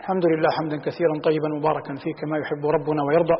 الحمد 0.00 0.24
لله 0.26 0.50
حمدا 0.58 0.76
كثيرا 0.86 1.14
طيبا 1.24 1.48
مباركا 1.58 1.94
فيه 2.02 2.12
كما 2.20 2.36
يحب 2.42 2.66
ربنا 2.76 3.02
ويرضى. 3.02 3.36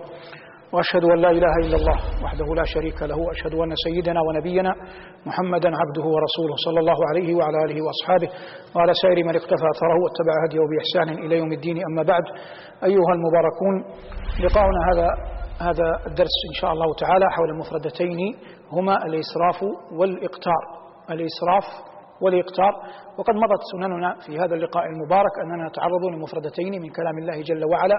وأشهد 0.73 1.05
أن 1.05 1.19
لا 1.19 1.31
إله 1.31 1.55
إلا 1.65 1.77
الله 1.77 1.99
وحده 2.25 2.47
لا 2.55 2.65
شريك 2.75 3.03
له 3.03 3.17
وأشهد 3.27 3.55
أن 3.55 3.73
سيدنا 3.87 4.21
ونبينا 4.27 4.73
محمدا 5.27 5.71
عبده 5.83 6.05
ورسوله 6.15 6.55
صلى 6.67 6.81
الله 6.81 6.99
عليه 7.11 7.29
وعلى 7.39 7.59
آله 7.65 7.79
وأصحابه 7.87 8.29
وعلى 8.77 8.93
سائر 9.03 9.19
من 9.29 9.35
اقتفى 9.41 9.67
أثره 9.75 9.97
واتبع 10.03 10.35
هديه 10.45 10.63
بإحسان 10.71 11.09
إلى 11.25 11.35
يوم 11.39 11.53
الدين. 11.53 11.77
أما 11.91 12.03
بعد 12.03 12.25
أيها 12.91 13.13
المباركون 13.17 13.75
لقاؤنا 14.45 14.81
هذا 14.91 15.09
هذا 15.69 15.89
الدرس 16.07 16.37
إن 16.51 16.55
شاء 16.61 16.73
الله 16.73 16.95
تعالى 17.03 17.27
حول 17.37 17.51
مفردتين 17.59 18.19
هما 18.73 18.95
الإسراف 19.09 19.59
والإقتار. 19.99 20.63
الإسراف 21.11 21.67
والإقتار 22.23 22.73
وقد 23.19 23.35
مضت 23.35 23.63
سنننا 23.73 24.15
في 24.27 24.39
هذا 24.39 24.55
اللقاء 24.55 24.85
المبارك 24.87 25.35
أننا 25.45 25.69
نتعرض 25.69 26.05
لمفردتين 26.13 26.73
من 26.83 26.91
كلام 26.91 27.19
الله 27.19 27.43
جل 27.43 27.65
وعلا 27.65 27.99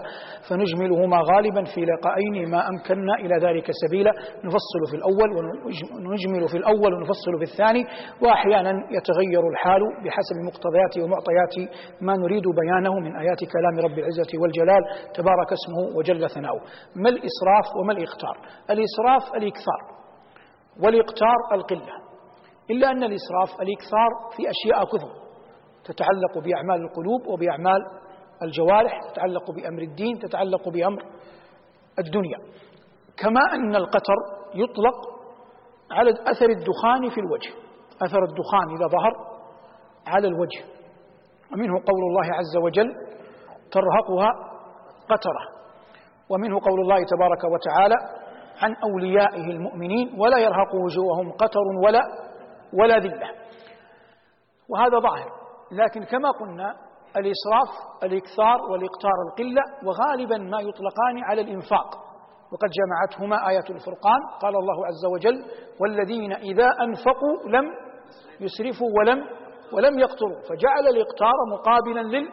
فنجملهما 0.50 1.18
غالبا 1.32 1.64
في 1.74 1.82
لقاءين 1.86 2.50
ما 2.52 2.70
أمكننا 2.70 3.16
إلى 3.16 3.36
ذلك 3.46 3.68
سبيلا. 3.84 4.12
نفصل 4.48 4.82
في 4.90 4.96
الأول 5.00 5.30
ونجمل 6.08 6.48
في 6.48 6.58
الأول 6.58 6.94
ونفصل 6.94 7.34
في 7.40 7.46
الثاني. 7.52 7.84
وأحيانا 8.24 8.72
يتغير 8.98 9.44
الحال 9.52 9.82
بحسب 10.04 10.36
مقتضيات 10.50 10.94
ومعطيات 11.04 11.56
ما 12.02 12.14
نريد 12.24 12.44
بيانه 12.62 12.94
من 13.00 13.16
آيات 13.16 13.42
كلام 13.56 13.76
رب 13.86 13.98
العزة 14.00 14.32
والجلال. 14.42 14.84
تبارك 15.14 15.50
اسمه 15.58 15.98
وجل 15.98 16.30
ثناؤه. 16.30 16.62
ما 16.96 17.10
الإسراف 17.10 17.68
وما 17.80 17.94
الإقتار 17.94 18.36
الإسراف 18.74 19.36
الإكثار 19.36 19.82
والإقتار 20.84 21.40
القلة. 21.54 22.11
إلا 22.72 22.92
أن 22.92 23.04
الإسراف 23.04 23.62
الإكثار 23.62 24.10
في 24.38 24.44
أشياء 24.50 24.86
كثر 24.86 25.12
تتعلق 25.84 26.34
بأعمال 26.46 26.82
القلوب 26.86 27.28
وبأعمال 27.28 27.82
الجوارح 28.44 29.00
تتعلق 29.12 29.52
بأمر 29.52 29.82
الدين 29.82 30.20
تتعلق 30.20 30.70
بأمر 30.70 31.04
الدنيا. 32.00 32.38
كما 33.18 33.42
أن 33.54 33.76
القتر 33.76 34.16
يطلق 34.56 34.98
على 35.92 36.10
أثر 36.12 36.50
الدخان 36.50 37.10
في 37.10 37.20
الوجه. 37.20 37.50
أثر 38.06 38.24
الدخان 38.24 38.76
إذا 38.78 38.88
ظهر 38.88 39.14
على 40.08 40.28
الوجه. 40.28 40.62
ومنه 41.54 41.74
قول 41.74 42.04
الله 42.10 42.36
عز 42.36 42.58
وجل 42.64 42.90
ترهقها 43.72 44.30
قترة. 45.10 45.62
ومنه 46.30 46.60
قول 46.60 46.80
الله 46.82 47.04
تبارك 47.04 47.44
وتعالى 47.44 47.96
عن 48.62 48.76
أوليائه 48.84 49.52
المؤمنين 49.52 50.20
ولا 50.20 50.38
يرهق 50.38 50.76
وجوههم 50.76 51.32
قتر 51.32 51.66
ولا 51.86 52.02
ولا 52.80 52.98
ذلة 53.00 53.30
وهذا 54.70 55.00
ظاهر. 55.00 55.32
لكن 55.72 56.04
كما 56.04 56.32
قلنا 56.32 56.76
الإسراف 57.18 57.70
الإكثار 58.04 58.62
والإقتار 58.72 59.12
القلة 59.28 59.64
وغالبا 59.86 60.38
ما 60.38 60.62
يطلقان 60.62 61.24
على 61.24 61.42
الإنفاق. 61.42 61.96
وقد 62.52 62.70
جمعتهما 62.70 63.50
آية 63.50 63.70
الفرقان. 63.70 64.20
قال 64.42 64.56
الله 64.56 64.86
عز 64.86 65.06
وجل 65.14 65.46
والذين 65.82 66.34
إذا 66.34 66.70
أنفقوا 66.82 67.50
لم 67.50 67.66
يسرفوا 68.40 68.88
ولم 69.00 69.26
ولم 69.74 70.00
يقتروا. 70.00 70.42
فجعل 70.50 70.88
الإقتار 70.88 71.34
مقابلا 71.54 72.02
لل 72.02 72.30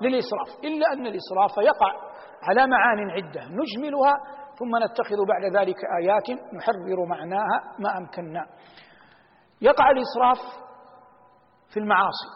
للإسراف. 0.00 0.48
إلا 0.64 0.92
أن 0.92 1.06
الإسراف 1.06 1.56
يقع 1.58 1.92
على 2.42 2.66
معان 2.66 3.10
عدة. 3.10 3.40
نجملها 3.44 4.14
ثم 4.58 4.76
نتخذ 4.84 5.16
بعد 5.28 5.56
ذلك 5.56 5.76
آيات 6.00 6.30
نحرر 6.30 7.06
معناها 7.08 7.60
ما 7.78 7.98
أمكننا. 7.98 8.46
يقع 9.60 9.90
الإسراف 9.90 10.38
في 11.72 11.80
المعاصي 11.80 12.28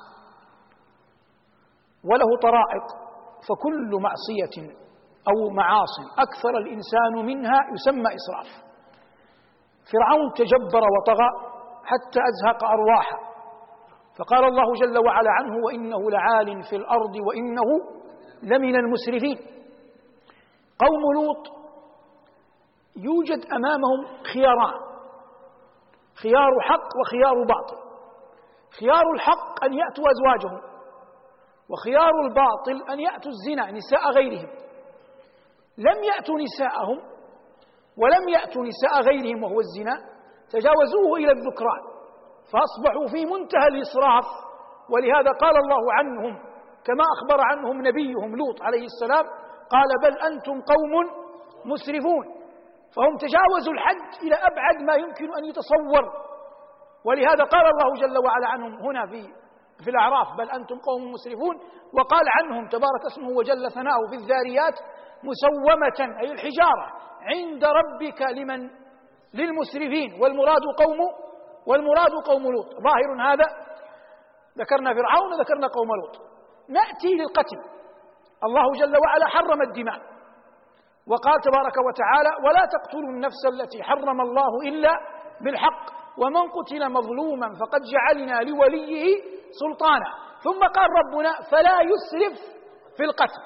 وله 2.05 2.38
طرائق 2.42 2.84
فكل 3.48 3.91
معصية 4.02 4.75
أو 5.28 5.50
معاص 5.50 5.94
أكثر 6.19 6.50
الإنسان 6.58 7.27
منها 7.27 7.58
يسمى 7.75 8.14
إسراف. 8.14 8.69
فرعون 9.92 10.32
تجبر 10.37 10.82
وطغى 10.98 11.28
حتى 11.84 12.20
أزهق 12.31 12.65
أرواحه. 12.65 13.19
فقال 14.19 14.44
الله 14.44 14.72
جل 14.75 14.98
وعلا 15.06 15.31
عنه 15.31 15.65
وإنه 15.65 16.10
لعال 16.10 16.62
في 16.71 16.76
الأرض 16.76 17.16
وإنه 17.16 17.65
لمن 18.42 18.76
المسرفين. 18.76 19.38
قوم 20.78 21.12
لوط 21.15 21.47
يوجد 22.97 23.47
أمامهم 23.53 24.22
خياران 24.32 24.88
خيار 26.22 26.60
حق 26.60 26.88
وخيار 27.00 27.44
باطل. 27.46 27.76
خيار 28.80 29.12
الحق 29.14 29.64
أن 29.64 29.72
يأتوا 29.72 30.04
أزواجهم 30.10 30.60
وخيار 31.70 32.12
الباطل 32.24 32.92
أن 32.92 33.00
يأتوا 33.00 33.30
الزنا 33.30 33.70
نساء 33.70 34.10
غيرهم. 34.10 34.48
لم 35.78 36.04
يأتوا 36.04 36.38
نساءهم 36.38 36.98
ولم 37.96 38.28
يأتوا 38.28 38.62
نساء 38.64 39.02
غيرهم 39.02 39.42
وهو 39.42 39.60
الزنا 39.60 39.96
تجاوزوه 40.50 41.16
إلى 41.16 41.32
الذكران 41.32 41.82
فأصبحوا 42.52 43.06
في 43.06 43.26
منتهى 43.26 43.68
الإسراف. 43.72 44.24
ولهذا 44.90 45.30
قال 45.30 45.56
الله 45.56 45.92
عنهم 45.92 46.38
كما 46.84 47.04
أخبر 47.16 47.40
عنهم 47.40 47.86
نبيهم 47.86 48.36
لوط 48.36 48.62
عليه 48.62 48.84
السلام 48.84 49.24
قال 49.70 49.88
بل 50.02 50.18
أنتم 50.18 50.60
قوم 50.60 50.92
مسرفون. 51.64 52.38
فهم 52.97 53.16
تجاوزوا 53.16 53.72
الحد 53.72 54.22
إلى 54.22 54.34
أبعد 54.34 54.76
ما 54.87 54.94
يمكن 54.94 55.28
أن 55.38 55.44
يتصور. 55.44 56.28
ولهذا 57.04 57.44
قال 57.44 57.66
الله 57.66 57.94
جل 58.00 58.19
وعلا 58.25 58.49
عنهم 58.49 58.75
هنا 58.75 59.06
في 59.06 59.22
في 59.84 59.91
الأعراف 59.91 60.28
بل 60.38 60.50
أنتم 60.50 60.78
قوم 60.78 61.12
مسرفون 61.12 61.56
وقال 61.93 62.27
عنهم 62.28 62.69
تبارك 62.69 63.03
اسمه 63.12 63.28
وجل 63.28 63.71
ثناؤه 63.71 64.09
في 64.10 64.15
الذاريات 64.15 64.75
مسومة 65.25 66.19
أي 66.21 66.32
الحجارة 66.32 66.87
عند 67.22 67.65
ربك 67.65 68.22
لمن؟ 68.22 68.71
للمسرفين. 69.34 70.22
والمراد 70.22 70.62
قوم 70.78 70.98
والمراد 71.66 72.12
قوم 72.27 72.43
لوط. 72.43 72.66
ظاهر 72.66 73.32
هذا 73.32 73.44
ذكرنا 74.59 74.94
فرعون 74.94 75.32
وذكرنا 75.32 75.66
قوم 75.66 75.88
لوط. 76.00 76.16
نأتي 76.69 77.15
للقتل. 77.15 77.60
الله 78.44 78.72
جل 78.81 78.97
وعلا 79.04 79.27
حرم 79.27 79.62
الدماء. 79.62 80.17
وقال 81.10 81.41
تبارك 81.41 81.76
وتعالى 81.86 82.30
ولا 82.44 82.66
تقتلوا 82.74 83.10
النفس 83.10 83.42
التي 83.52 83.82
حرم 83.82 84.20
الله 84.20 84.69
إلا 84.69 84.91
بالحق 85.41 85.86
ومن 86.19 86.50
قتل 86.50 86.92
مظلوما 86.92 87.48
فقد 87.60 87.80
جعلنا 87.82 88.41
لوليه 88.50 89.22
سلطانا. 89.60 90.10
ثم 90.44 90.60
قال 90.60 90.88
ربنا 91.00 91.32
فلا 91.50 91.80
يسرف 91.80 92.38
في 92.97 93.04
القتل 93.04 93.42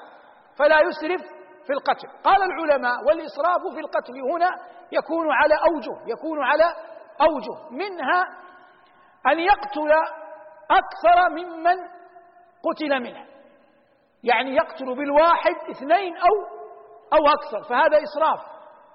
فلا 0.57 0.79
يسرف 0.81 1.21
في 1.67 1.73
القتل. 1.73 2.07
قال 2.23 2.43
العلماء 2.43 2.95
والإسراف 3.07 3.61
في 3.73 3.79
القتل 3.79 4.13
هنا 4.31 4.49
يكون 4.91 5.31
على 5.31 5.55
أوجه 5.55 6.11
يكون 6.11 6.43
على 6.43 6.63
أوجه. 7.21 7.71
منها 7.71 8.25
أن 9.27 9.39
يقتل 9.39 9.91
أكثر 10.71 11.29
ممن 11.29 11.77
قتل 12.63 12.99
منه 13.03 13.25
يعني 14.23 14.55
يقتل 14.55 14.95
بالواحد 14.95 15.55
اثنين 15.71 16.17
أو 16.17 16.52
أو 17.13 17.27
أكثر 17.27 17.69
فهذا 17.69 18.03
إسراف. 18.03 18.39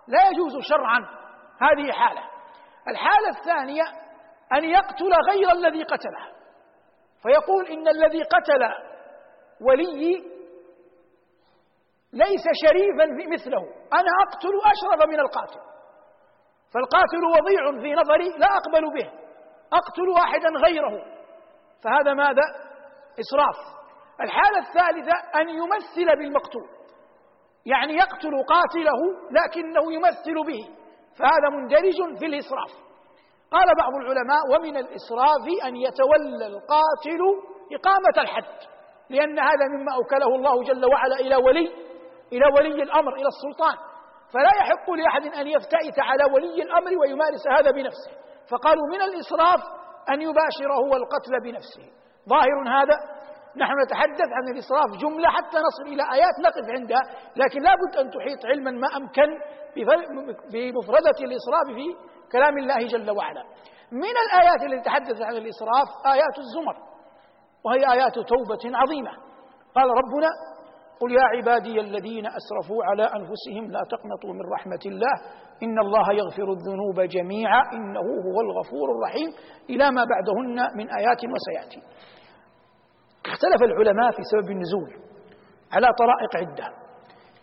لا 0.09 0.29
يجوز 0.29 0.53
شرعا. 0.71 0.99
هذه 1.61 1.93
حالة. 1.93 2.23
الحالة 2.89 3.29
الثانية 3.39 3.83
أن 4.53 4.65
يقتل 4.65 5.13
غير 5.31 5.53
الذي 5.53 5.83
قتله. 5.83 6.39
فيقول 7.23 7.67
إن 7.67 7.89
الذي 7.89 8.23
قتل 8.23 8.63
ولي 9.61 10.39
ليس 12.13 12.45
شريفا 12.65 13.07
مثله. 13.33 13.63
أنا 13.93 14.11
أقتل 14.27 14.53
أشرف 14.73 15.09
من 15.09 15.21
القاتل. 15.21 15.61
فالقاتل 16.75 17.25
وضيع 17.25 17.83
في 17.83 17.95
نظري 17.95 18.29
لا 18.39 18.47
أقبل 18.47 18.95
به. 18.95 19.13
أقتل 19.73 20.09
واحدا 20.09 20.49
غيره. 20.67 21.05
فهذا 21.85 22.15
ماذا؟ 22.15 22.43
إسراف. 23.21 23.57
الحالة 24.21 24.59
الثالثة 24.59 25.41
أن 25.41 25.49
يمثل 25.49 26.19
بالمقتول. 26.19 26.78
يعني 27.73 27.95
يقتل 27.95 28.35
قاتله 28.55 29.01
لكنه 29.31 29.93
يمثل 29.93 30.35
به 30.47 30.63
فهذا 31.19 31.49
مندرج 31.57 32.19
في 32.19 32.27
الإسراف. 32.27 32.71
قال 33.53 33.67
بعض 33.79 33.95
العلماء 33.95 34.43
ومن 34.53 34.77
الإسراف 34.77 35.45
أن 35.67 35.77
يتولى 35.77 36.47
القاتل 36.47 37.21
إقامة 37.73 38.23
الحد 38.23 38.59
لأن 39.11 39.39
هذا 39.39 39.67
مما 39.69 39.93
أوكله 39.95 40.35
الله 40.35 40.65
جل 40.65 40.85
وعلا 40.87 41.17
إلى 41.17 41.37
ولي 41.37 41.73
إلى 42.33 42.47
ولي 42.57 42.83
الأمر 42.83 43.15
إلى 43.15 43.29
السلطان. 43.29 43.77
فلا 44.33 44.51
يحق 44.61 44.91
لأحد 44.91 45.27
أن 45.41 45.47
يفتئت 45.47 45.99
على 45.99 46.25
ولي 46.35 46.63
الأمر 46.63 46.91
ويمارس 47.01 47.49
هذا 47.59 47.71
بنفسه. 47.71 48.13
فقالوا 48.51 48.87
من 48.93 49.03
الإسراف 49.03 49.61
أن 50.11 50.23
يباشر 50.23 50.73
هو 50.73 50.97
القتل 50.97 51.41
بنفسه. 51.43 51.83
ظاهر 52.29 52.83
هذا 52.83 53.18
نحن 53.57 53.73
نتحدث 53.85 54.29
عن 54.33 54.45
الإسراف 54.53 55.01
جملة 55.03 55.29
حتى 55.29 55.59
نصل 55.69 55.83
إلى 55.93 56.03
آيات 56.13 56.35
نقف 56.47 56.67
عندها 56.77 57.03
لكن 57.37 57.61
لا 57.63 57.73
بد 57.81 57.97
أن 57.97 58.11
تحيط 58.11 58.47
علما 58.47 58.71
ما 58.71 58.89
أمكن 58.97 59.29
بمفردة 60.53 61.19
الإسراف 61.29 61.67
في 61.75 61.87
كلام 62.33 62.59
الله 62.59 62.87
جل 62.87 63.11
وعلا. 63.11 63.43
من 63.93 64.15
الآيات 64.25 64.61
التي 64.69 64.85
تحدث 64.85 65.23
عن 65.23 65.37
الإسراف 65.37 65.89
آيات 66.07 66.39
الزمر 66.39 66.77
وهي 67.65 67.93
آيات 67.93 68.15
توبة 68.15 68.65
عظيمة. 68.77 69.11
قال 69.75 69.89
ربنا 69.91 70.29
قل 71.01 71.13
يا 71.13 71.23
عبادي 71.37 71.81
الذين 71.81 72.27
أسرفوا 72.27 72.85
على 72.85 73.03
أنفسهم 73.03 73.71
لا 73.71 73.81
تقنطوا 73.91 74.33
من 74.35 74.53
رحمة 74.53 74.81
الله 74.87 75.15
إن 75.63 75.79
الله 75.79 76.13
يغفر 76.13 76.53
الذنوب 76.53 77.01
جميعا 77.01 77.63
إنه 77.73 78.01
هو 78.01 78.41
الغفور 78.41 78.87
الرحيم 78.97 79.31
إلى 79.71 79.91
ما 79.91 80.05
بعدهن 80.05 80.77
من 80.77 80.87
آيات 80.99 81.21
وسيأتي. 81.35 81.83
اختلف 83.33 83.63
العلماء 83.63 84.11
في 84.11 84.23
سبب 84.33 84.51
النزول 84.51 84.91
على 85.73 85.89
طرائق 85.99 86.37
عدة 86.37 86.67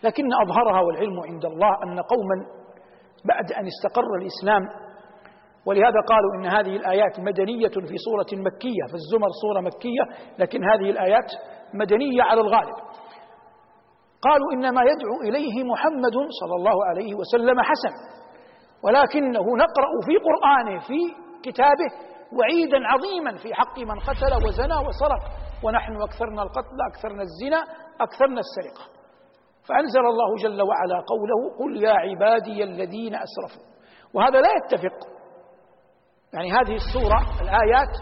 لكن 0.04 0.24
أظهرها 0.44 0.82
والعلم 0.82 1.20
عند 1.20 1.46
الله 1.46 1.70
أن 1.84 2.00
قوما 2.00 2.38
بعد 3.26 3.52
أن 3.52 3.66
استقر 3.68 4.08
الإسلام 4.22 4.86
ولهذا 5.66 6.00
قالوا 6.08 6.32
إن 6.36 6.46
هذه 6.46 6.76
الآيات 6.76 7.20
مدنية 7.20 7.68
في 7.90 7.96
سورة 8.06 8.42
مكية 8.42 8.86
في 8.90 8.94
الزمر 8.94 9.28
سورة 9.42 9.62
مكية 9.62 10.04
لكن 10.40 10.60
هذه 10.64 10.90
الآيات 10.90 11.30
مدنية 11.74 12.24
على 12.24 12.42
الغالب. 12.42 12.76
قالوا 14.22 14.54
إنما 14.54 14.82
يدعو 14.82 15.22
إليه 15.30 15.64
محمد 15.64 16.16
صلى 16.42 16.56
الله 16.56 16.86
عليه 16.86 17.16
وسلم 17.16 17.62
حسن 17.62 17.94
ولكنه 18.84 19.42
نقرأ 19.42 19.92
في 20.06 20.16
قرآنه 20.28 20.80
في 20.80 21.00
كتابه 21.44 21.90
وعيدا 22.40 22.78
عظيما 22.88 23.38
في 23.38 23.54
حق 23.54 23.80
من 23.80 24.00
قتل 24.00 24.48
وزنى 24.48 24.78
وسرق. 24.88 25.24
ونحن 25.66 26.02
أكثرنا 26.02 26.44
القتل 26.44 26.78
أكثرنا 26.92 27.22
الزنا 27.22 27.62
أكثرنا 28.02 28.42
السرقة. 28.46 28.86
فأنزل 29.68 30.00
الله 30.00 30.36
جل 30.44 30.62
وعلا 30.62 31.04
قوله 31.12 31.58
قل 31.60 31.84
يا 31.84 31.94
عبادي 31.94 32.64
الذين 32.64 33.16
أسرفوا. 33.16 33.66
وهذا 34.14 34.42
لا 34.42 34.50
يتفق. 34.60 34.98
يعني 36.34 36.52
هذه 36.52 36.76
السورة 36.76 37.20
الآيات 37.42 37.94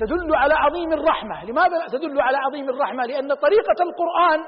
تدل 0.00 0.34
على 0.34 0.54
عظيم 0.54 0.92
الرحمة. 0.92 1.44
لماذا 1.44 1.86
تدل 1.92 2.20
على 2.20 2.36
عظيم 2.36 2.68
الرحمة؟ 2.68 3.06
لأن 3.06 3.34
طريقة 3.34 3.78
القرآن 3.88 4.44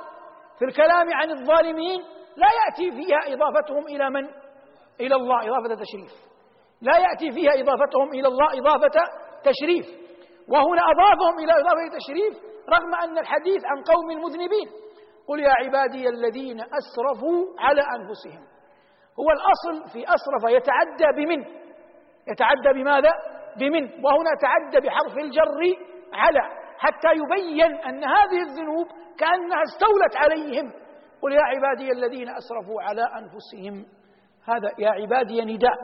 في 0.58 0.64
الكلام 0.64 1.06
عن 1.14 1.30
الظالمين 1.30 2.00
لا 2.36 2.48
يأتي 2.60 2.90
فيها 2.90 3.34
إضافتهم 3.34 3.86
إلى 3.86 4.10
من؟ 4.10 4.24
إلى 5.00 5.14
الله 5.14 5.38
إضافة 5.48 5.74
تشريف. 5.74 6.12
لا 6.82 6.98
يأتي 6.98 7.30
فيها 7.32 7.52
إضافتهم 7.62 8.08
إلى 8.12 8.28
الله 8.28 8.58
إضافة 8.60 9.00
تشريف. 9.42 9.99
وهنا 10.50 10.82
أضافهم 10.92 11.38
إلى 11.38 11.52
إضافة 11.52 11.86
تشريف 11.98 12.34
رغم 12.68 12.94
أن 12.94 13.18
الحديث 13.18 13.64
عن 13.64 13.82
قوم 13.82 14.10
المذنبين. 14.10 14.68
قل 15.28 15.40
يا 15.40 15.50
عبادي 15.50 16.08
الذين 16.08 16.60
أسرفوا 16.60 17.46
على 17.58 17.80
أنفسهم. 17.80 18.42
هو 19.20 19.30
الأصل 19.30 19.92
في 19.92 20.04
أسرف 20.04 20.52
يتعدى 20.56 21.24
بمن؟ 21.24 21.44
يتعدى 22.28 22.82
بماذا؟ 22.82 23.12
بمن. 23.58 24.04
وهنا 24.04 24.30
تعدى 24.40 24.86
بحرف 24.86 25.18
الجر 25.18 25.60
على 26.12 26.40
حتى 26.78 27.08
يبين 27.08 27.74
أن 27.74 28.04
هذه 28.04 28.42
الذنوب 28.42 28.86
كأنها 29.18 29.62
استولت 29.62 30.16
عليهم. 30.16 30.72
قل 31.22 31.32
يا 31.32 31.42
عبادي 31.42 31.92
الذين 31.92 32.28
أسرفوا 32.28 32.82
على 32.82 33.02
أنفسهم. 33.02 33.86
هذا 34.48 34.70
يا 34.78 34.90
عبادي 34.90 35.44
نداء. 35.44 35.76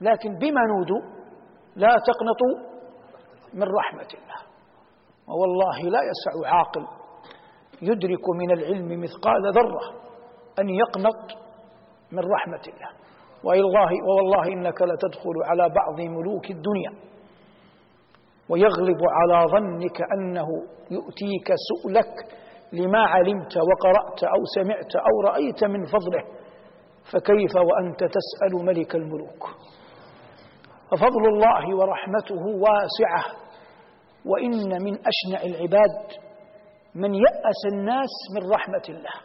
لكن 0.00 0.38
بما 0.38 0.60
نودوا 0.60 1.00
لا 1.76 1.88
تقنطوا 1.88 2.65
من 3.54 3.62
رحمة 3.62 4.08
الله. 4.18 4.40
ووالله 5.28 5.90
لا 5.90 6.00
يسع 6.10 6.48
عاقل 6.54 6.86
يدرك 7.82 8.24
من 8.40 8.50
العلم 8.50 9.00
مثقال 9.00 9.42
ذرة 9.54 9.84
أن 10.60 10.68
يقنط 10.68 11.38
من 12.12 12.18
رحمة 12.18 12.64
الله. 12.68 12.90
والله 13.44 13.90
ووالله 14.08 14.52
إنك 14.52 14.82
لتدخل 14.82 15.36
على 15.44 15.68
بعض 15.68 16.00
ملوك 16.00 16.50
الدنيا 16.50 16.92
ويغلب 18.48 19.00
على 19.10 19.46
ظنك 19.52 19.98
أنه 20.14 20.46
يؤتيك 20.90 21.48
سؤلك 21.68 22.14
لما 22.72 22.98
علمت 22.98 23.56
وقرأت 23.56 24.24
أو 24.24 24.40
سمعت 24.54 24.96
أو 24.96 25.20
رأيت 25.30 25.64
من 25.64 25.84
فضله. 25.84 26.24
فكيف 27.12 27.54
وأنت 27.56 28.00
تسأل 28.00 28.64
ملك 28.64 28.94
الملوك؟ 28.94 29.42
ففضل 30.90 31.28
الله 31.28 31.76
ورحمته 31.76 32.42
واسعة. 32.64 33.36
وإن 34.26 34.82
من 34.82 34.94
أشنع 34.94 35.42
العباد 35.50 35.96
من 36.94 37.14
يأس 37.14 37.60
الناس 37.72 38.12
من 38.34 38.50
رحمة 38.50 38.86
الله. 38.88 39.16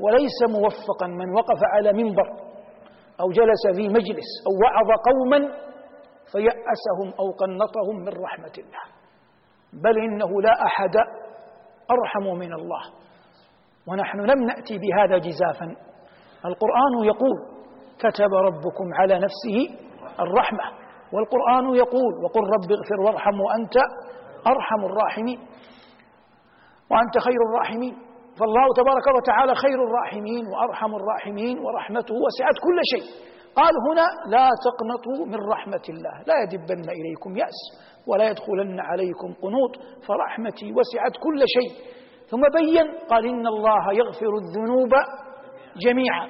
وليس 0.00 0.38
موفقا 0.48 1.06
من 1.06 1.34
وقف 1.36 1.60
على 1.74 1.92
منبر 1.92 2.28
أو 3.20 3.30
جلس 3.30 3.76
في 3.76 3.88
مجلس 3.88 4.28
أو 4.46 4.52
وعظ 4.62 4.90
قوما 5.08 5.38
فيأسهم 6.32 7.08
أو 7.20 7.30
قنطهم 7.30 7.96
من 8.04 8.12
رحمة 8.24 8.52
الله. 8.58 8.84
بل 9.72 9.98
إنه 9.98 10.42
لا 10.42 10.66
أحد 10.66 10.96
أرحم 11.90 12.38
من 12.38 12.52
الله. 12.52 12.82
ونحن 13.88 14.18
لم 14.20 14.44
نأتي 14.44 14.78
بهذا 14.78 15.18
جزافا. 15.18 15.66
القرآن 16.44 17.04
يقول 17.04 17.36
كتب 17.98 18.34
ربكم 18.34 18.84
على 19.00 19.14
نفسه 19.14 19.78
الرحمة. 20.20 20.82
والقرآن 21.12 21.74
يقول 21.74 22.24
وقل 22.24 22.40
رب 22.40 22.72
اغفر 22.72 23.00
وارحم 23.00 23.40
وأنت 23.40 23.76
أرحم 24.46 24.84
الراحمين. 24.84 25.38
وأنت 26.90 27.18
خير 27.18 27.40
الراحمين. 27.48 27.96
فالله 28.40 28.66
تبارك 28.76 29.06
وتعالى 29.16 29.54
خير 29.54 29.84
الراحمين 29.84 30.46
وأرحم 30.46 30.94
الراحمين 30.94 31.58
ورحمته 31.58 32.14
وسعت 32.14 32.56
كل 32.62 32.80
شيء. 32.92 33.10
قال 33.56 33.74
هنا 33.90 34.06
لا 34.36 34.48
تقنطوا 34.66 35.26
من 35.26 35.48
رحمة 35.52 35.82
الله. 35.88 36.22
لا 36.26 36.42
يدبن 36.42 36.90
إليكم 36.90 37.36
يأس 37.36 37.58
ولا 38.06 38.28
يدخلن 38.30 38.80
عليكم 38.80 39.34
قنوط. 39.42 39.76
فرحمتي 40.08 40.72
وسعت 40.72 41.12
كل 41.22 41.42
شيء. 41.46 41.72
ثم 42.26 42.40
بين 42.40 43.06
قال 43.10 43.26
إن 43.26 43.46
الله 43.46 43.92
يغفر 43.92 44.32
الذنوب 44.36 44.90
جميعا. 45.76 46.28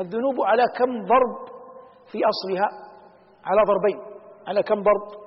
الذنوب 0.00 0.40
على 0.40 0.64
كم 0.78 1.04
ضرب 1.04 1.34
في 2.12 2.18
أصلها؟ 2.18 2.83
على 3.44 3.62
ضربين. 3.66 4.00
على 4.48 4.62
كم 4.62 4.82
ضرب؟ 4.82 5.24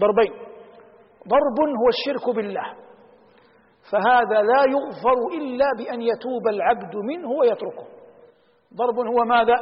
ضربين. 0.00 0.32
ضرب 1.28 1.58
هو 1.80 1.88
الشرك 1.88 2.36
بالله. 2.36 2.74
فهذا 3.92 4.42
لا 4.42 4.62
يغفر 4.74 5.36
إلا 5.38 5.66
بأن 5.78 6.02
يتوب 6.02 6.48
العبد 6.48 6.96
منه 6.96 7.30
ويتركه. 7.30 7.86
ضرب 8.74 8.98
هو 8.98 9.24
ماذا؟ 9.24 9.54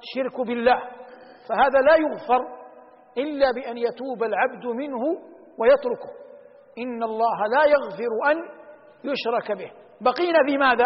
شرك 0.00 0.40
بالله. 0.46 0.78
فهذا 1.48 1.78
لا 1.88 1.96
يغفر 1.96 2.40
إلا 3.18 3.50
بأن 3.52 3.76
يتوب 3.76 4.22
العبد 4.22 4.66
منه 4.66 5.02
ويتركه. 5.58 6.10
إن 6.78 7.02
الله 7.02 7.46
لا 7.46 7.64
يغفر 7.64 8.30
أن 8.30 8.36
يشرك 9.04 9.58
به. 9.58 9.70
بقينا 10.00 10.38
في 10.46 10.58
ماذا؟ 10.58 10.84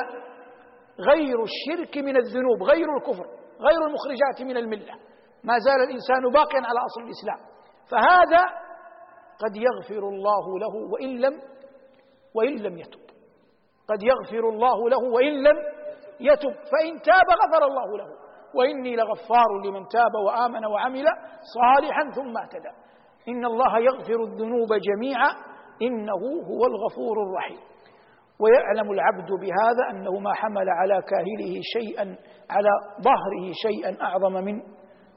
غير 1.10 1.36
الشرك 1.42 1.96
من 1.98 2.16
الذنوب 2.16 2.62
غير 2.62 2.96
الكفر 2.96 3.26
غير 3.60 3.80
المخرجات 3.86 4.42
من 4.42 4.56
الملة. 4.56 5.09
ما 5.44 5.58
زال 5.58 5.80
الإنسان 5.88 6.30
باقيا 6.32 6.60
على 6.60 6.80
أصل 6.88 7.00
الإسلام. 7.02 7.40
فهذا 7.90 8.42
قد 9.42 9.56
يغفر 9.56 10.08
الله 10.08 10.58
له 10.58 10.90
وإن 10.92 11.20
لم 11.20 11.40
وإن 12.34 12.56
لم 12.56 12.78
يتب. 12.78 13.00
قد 13.88 14.02
يغفر 14.02 14.48
الله 14.48 14.88
له 14.88 14.98
وإن 14.98 15.42
لم 15.42 15.56
يتب. 16.20 16.52
فإن 16.52 17.00
تاب 17.02 17.26
غفر 17.42 17.66
الله 17.66 17.98
له. 17.98 18.06
وإني 18.54 18.96
لغفار 18.96 19.60
لمن 19.64 19.88
تاب 19.88 20.14
وآمن 20.26 20.66
وعمل 20.66 21.04
صالحا 21.54 22.10
ثم 22.10 22.38
اهتدى. 22.38 22.72
إن 23.28 23.44
الله 23.44 23.78
يغفر 23.78 24.22
الذنوب 24.22 24.68
جميعا. 24.74 25.30
إنه 25.82 26.22
هو 26.50 26.66
الغفور 26.66 27.22
الرحيم. 27.22 27.70
ويعلم 28.40 28.92
العبد 28.92 29.30
بهذا 29.30 29.90
أنه 29.90 30.18
ما 30.18 30.34
حمل 30.34 30.70
على 30.70 31.02
كاهله 31.02 31.60
شيئا 31.62 32.16
على 32.50 32.70
ظهره 33.02 33.52
شيئا 33.52 34.02
أعظم 34.02 34.32
من 34.32 34.62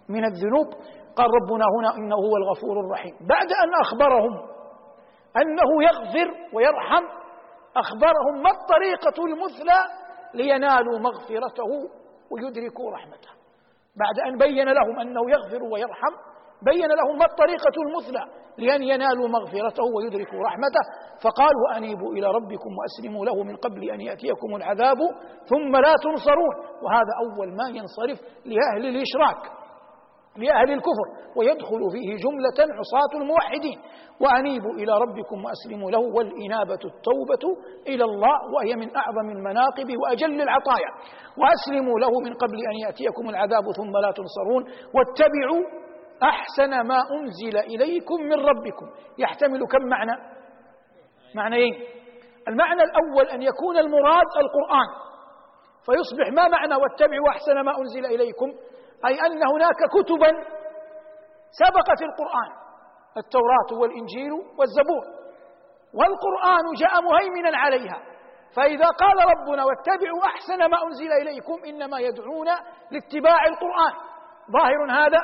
من 0.10 0.26
الذنوب 0.26 0.68
قال 1.16 1.28
ربنا 1.42 1.66
هنا 1.80 1.96
إنه 1.98 2.16
هو 2.16 2.38
الغفور 2.38 2.80
الرحيم. 2.80 3.14
بعد 3.30 3.48
أن 3.64 3.74
أخبرهم 3.82 4.34
أنه 5.42 5.84
يغفر 5.84 6.32
ويرحم 6.54 7.04
أخبرهم 7.78 8.44
ما 8.44 8.52
الطريقة 8.52 9.26
المثلى 9.26 9.80
لينالوا 10.34 11.00
مغفرته 11.00 11.70
ويدركوا 12.32 12.92
رحمته. 12.92 13.30
بعد 13.96 14.28
أن 14.28 14.38
بين 14.38 14.70
لهم 14.70 15.00
أنه 15.00 15.22
يغفر 15.30 15.64
ويرحم 15.64 16.14
بين 16.62 16.88
لهم 16.88 17.18
ما 17.20 17.26
الطريقة 17.26 17.76
المثلى 17.88 18.26
لأن 18.58 18.84
ينالوا 18.84 19.28
مغفرته 19.28 19.84
ويدركوا 19.96 20.40
رحمته. 20.48 20.84
فقالوا 21.24 21.78
أنيبوا 21.78 22.14
إلى 22.14 22.28
ربكم 22.28 22.70
وأسلموا 22.78 23.26
له 23.26 23.44
من 23.44 23.56
قبل 23.56 23.90
أن 23.90 24.02
يأتيكم 24.02 24.56
العذاب 24.56 24.98
ثم 25.46 25.76
لا 25.76 25.94
تنصرون. 26.04 26.56
وهذا 26.84 27.14
أول 27.24 27.56
ما 27.56 27.68
ينصرف 27.70 28.20
لأهل 28.46 28.86
الإشراك. 28.86 29.63
لأهل 30.38 30.72
الكفر 30.72 31.08
ويدخل 31.36 31.82
فيه 31.92 32.16
جملة 32.16 32.76
عصاة 32.80 33.22
الموحدين. 33.22 33.80
وأنيبوا 34.22 34.74
إلى 34.74 34.94
ربكم 34.98 35.46
وأسلموا 35.46 35.92
له 35.92 36.00
والإنابة 36.00 36.74
التوبة 36.74 37.44
إلى 37.88 38.04
الله 38.04 38.38
وهي 38.56 38.76
من 38.76 38.96
أعظم 38.96 39.30
المناقب 39.30 39.98
وأجل 40.04 40.42
العطايا. 40.42 40.90
وأسلموا 41.38 42.00
له 42.00 42.10
من 42.26 42.34
قبل 42.34 42.58
أن 42.58 42.76
يأتيكم 42.86 43.30
العذاب 43.30 43.64
ثم 43.78 43.98
لا 43.98 44.12
تنصرون. 44.12 44.64
واتبعوا 44.96 45.84
أحسن 46.24 46.88
ما 46.88 47.00
أنزل 47.12 47.58
إليكم 47.58 48.22
من 48.22 48.34
ربكم. 48.34 48.88
يحتمل 49.18 49.60
كم 49.72 49.86
معنى؟ 49.90 50.12
معنيين. 51.36 51.74
المعنى 52.48 52.82
الأول 52.84 53.26
أن 53.34 53.42
يكون 53.42 53.78
المراد 53.78 54.26
القرآن. 54.38 54.90
فيصبح 55.86 56.28
ما 56.34 56.48
معنى 56.48 56.76
واتبعوا 56.76 57.30
أحسن 57.30 57.62
ما 57.62 57.74
أنزل 57.80 58.06
إليكم؟ 58.06 58.73
أي 59.06 59.14
أن 59.26 59.48
هناك 59.54 59.80
كتبا 59.92 60.32
سبقت 61.52 62.02
القرآن 62.02 62.52
التوراة 63.18 63.80
والإنجيل 63.82 64.32
والزبور. 64.32 65.06
والقرآن 65.94 66.66
جاء 66.78 67.02
مهيمنا 67.02 67.58
عليها. 67.58 68.02
فإذا 68.56 68.86
قال 68.86 69.18
ربنا 69.18 69.64
واتبعوا 69.66 70.26
أحسن 70.26 70.58
ما 70.72 70.78
أنزل 70.84 71.12
إليكم 71.22 71.64
إنما 71.66 72.00
يدعون 72.00 72.48
لاتباع 72.92 73.46
القرآن. 73.46 73.94
ظاهر 74.52 74.92
هذا؟ 74.92 75.20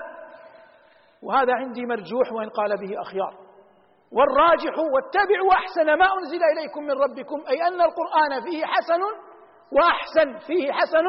وهذا 1.24 1.54
عندي 1.54 1.86
مرجوح 1.86 2.32
وإن 2.32 2.50
قال 2.50 2.78
به 2.78 3.02
أخيار. 3.02 3.50
والراجح 4.12 4.74
واتبعوا 4.94 5.54
أحسن 5.54 5.86
ما 5.86 6.06
أنزل 6.18 6.44
إليكم 6.44 6.84
من 6.84 6.92
ربكم 6.92 7.44
أي 7.50 7.68
أن 7.68 7.82
القرآن 7.82 8.42
فيه 8.44 8.66
حسن 8.66 9.02
وأحسن 9.72 10.48
فيه 10.48 10.72
حسن 10.72 11.06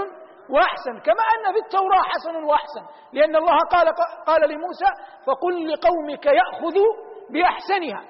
وأحسن 0.50 0.92
كما 1.06 1.22
أن 1.34 1.52
في 1.52 1.58
التوراة 1.64 2.02
حسن 2.02 2.44
وأحسن 2.44 2.84
لأن 3.12 3.36
الله 3.36 3.58
قال 3.58 3.88
قال 4.26 4.50
لموسى 4.50 4.90
فقل 5.26 5.72
لقومك 5.72 6.26
يأخذوا 6.26 6.92
بأحسنها. 7.32 8.00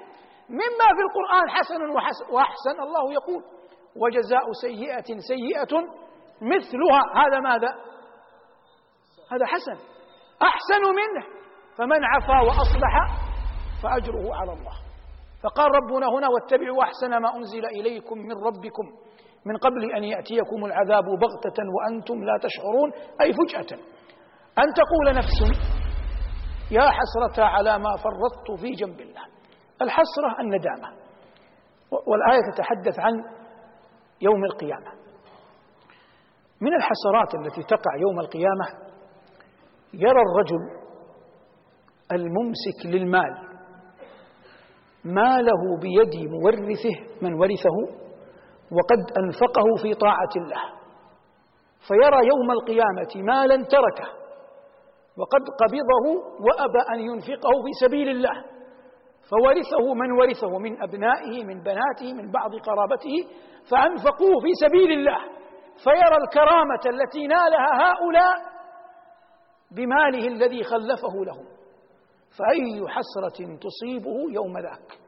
مما 0.48 0.88
في 0.96 1.02
القرآن 1.06 1.50
حسن 1.50 1.80
وأحسن 2.34 2.80
الله 2.82 3.12
يقول 3.12 3.42
وجزاء 3.96 4.52
سيئة 4.62 5.18
سيئة 5.28 5.72
مثلها. 6.42 7.02
هذا 7.26 7.40
ماذا؟ 7.40 7.68
هذا 9.32 9.46
حسن. 9.46 9.76
أحسن 10.42 10.82
منه. 11.00 11.40
فمن 11.76 12.04
عفا 12.04 12.40
وأصلح 12.40 12.94
فأجره 13.82 14.34
على 14.34 14.52
الله. 14.52 14.76
فقال 15.42 15.74
ربنا 15.74 16.06
هنا 16.06 16.28
واتبعوا 16.28 16.84
أحسن 16.84 17.16
ما 17.16 17.36
أنزل 17.36 17.66
إليكم 17.66 18.18
من 18.18 18.44
ربكم. 18.44 19.09
من 19.46 19.56
قبل 19.56 19.92
أن 19.92 20.04
يأتيكم 20.04 20.64
العذاب 20.64 21.04
بغتة 21.04 21.62
وأنتم 21.76 22.24
لا 22.24 22.38
تشعرون 22.42 22.92
أي 23.20 23.32
فجأة. 23.32 23.78
أن 24.58 24.72
تقول 24.74 25.16
نفس 25.16 25.60
يا 26.70 26.90
حسرة 26.90 27.44
على 27.44 27.78
ما 27.78 27.96
فرطت 27.96 28.60
في 28.60 28.70
جنب 28.70 29.00
الله. 29.00 29.24
الحسرة 29.82 30.40
الندامة. 30.40 30.88
والآية 31.90 32.52
تتحدث 32.54 32.98
عن 32.98 33.12
يوم 34.20 34.44
القيامة. 34.44 35.00
من 36.60 36.74
الحسرات 36.74 37.34
التي 37.34 37.62
تقع 37.62 37.96
يوم 38.00 38.20
القيامة 38.20 38.90
يرى 39.94 40.20
الرجل 40.20 40.80
الممسك 42.12 42.86
للمال 42.86 43.50
ماله 45.04 45.78
بيد 45.80 46.30
مورثه 46.30 47.22
من 47.22 47.34
ورثه 47.34 48.00
وقد 48.72 49.18
أنفقه 49.18 49.64
في 49.82 49.94
طاعة 49.94 50.32
الله 50.36 50.62
فيرى 51.88 52.26
يوم 52.28 52.50
القيامة 52.50 53.12
مالا 53.32 53.56
تركه 53.56 54.08
وقد 55.16 55.42
قبضه 55.60 56.04
وأبى 56.46 56.80
أن 56.94 57.00
ينفقه 57.00 57.50
في 57.64 57.86
سبيل 57.86 58.08
الله 58.08 58.44
فورثه 59.30 59.94
من 59.94 60.12
ورثه 60.12 60.58
من 60.58 60.82
أبنائه 60.82 61.44
من 61.44 61.62
بناته 61.62 62.14
من 62.14 62.30
بعض 62.30 62.50
قرابته 62.54 63.16
فأنفقوه 63.70 64.40
في 64.42 64.52
سبيل 64.66 64.92
الله 64.92 65.18
فيرى 65.84 66.16
الكرامة 66.24 66.80
التي 66.86 67.26
نالها 67.26 67.68
هؤلاء 67.84 68.50
بماله 69.70 70.28
الذي 70.28 70.62
خلفه 70.62 71.24
لهم 71.26 71.44
فأي 72.38 72.88
حسرة 72.88 73.56
تصيبه 73.56 74.32
يوم 74.34 74.58
ذاك؟ 74.58 74.98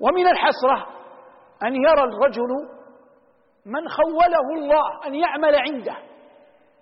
ومن 0.00 0.26
الحسرة 0.28 0.86
أن 1.62 1.74
يرى 1.74 2.02
الرجل 2.02 2.48
من 3.66 3.88
خوله 3.88 4.54
الله 4.54 5.06
أن 5.06 5.14
يعمل 5.14 5.54
عنده 5.56 5.96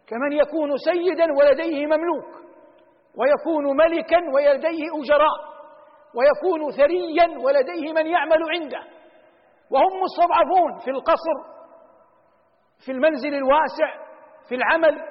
كمن 0.07 0.33
يكون 0.33 0.77
سيدا 0.77 1.27
ولديه 1.39 1.87
مملوك 1.87 2.43
ويكون 3.17 3.77
ملكا 3.77 4.19
ولديه 4.35 4.85
أجراء 5.03 5.53
ويكون 6.15 6.71
ثريا 6.71 7.39
ولديه 7.39 7.93
من 7.93 8.07
يعمل 8.07 8.39
عنده. 8.51 8.83
وهم 9.71 10.01
مستضعفون 10.03 10.79
في 10.85 10.91
القصر 10.91 11.37
في 12.87 12.93
المنزل 12.93 13.35
الواسع 13.35 13.91
في 14.49 14.55
العمل 14.55 15.03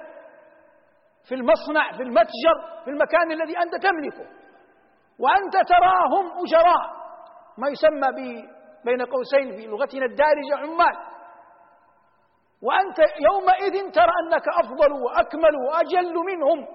في 1.29 1.35
المصنع 1.35 1.91
في 1.97 2.03
المتجر 2.03 2.81
في 2.83 2.89
المكان 2.89 3.31
الذي 3.31 3.57
أنت 3.57 3.75
تملكه. 3.83 4.29
وأنت 5.19 5.69
تراهم 5.69 6.25
أجراء 6.25 7.01
ما 7.57 7.69
يسمى 7.69 8.07
بين 8.85 9.01
قوسين 9.01 9.51
في 9.55 9.67
لغتنا 9.67 10.05
الدارجة 10.05 10.55
عمال. 10.57 11.11
وأنت 12.63 12.99
يومئذ 12.99 13.91
ترى 13.91 14.11
أنك 14.23 14.45
أفضل 14.63 14.91
وأكمل 14.91 15.55
وأجل 15.67 16.13
منهم 16.15 16.67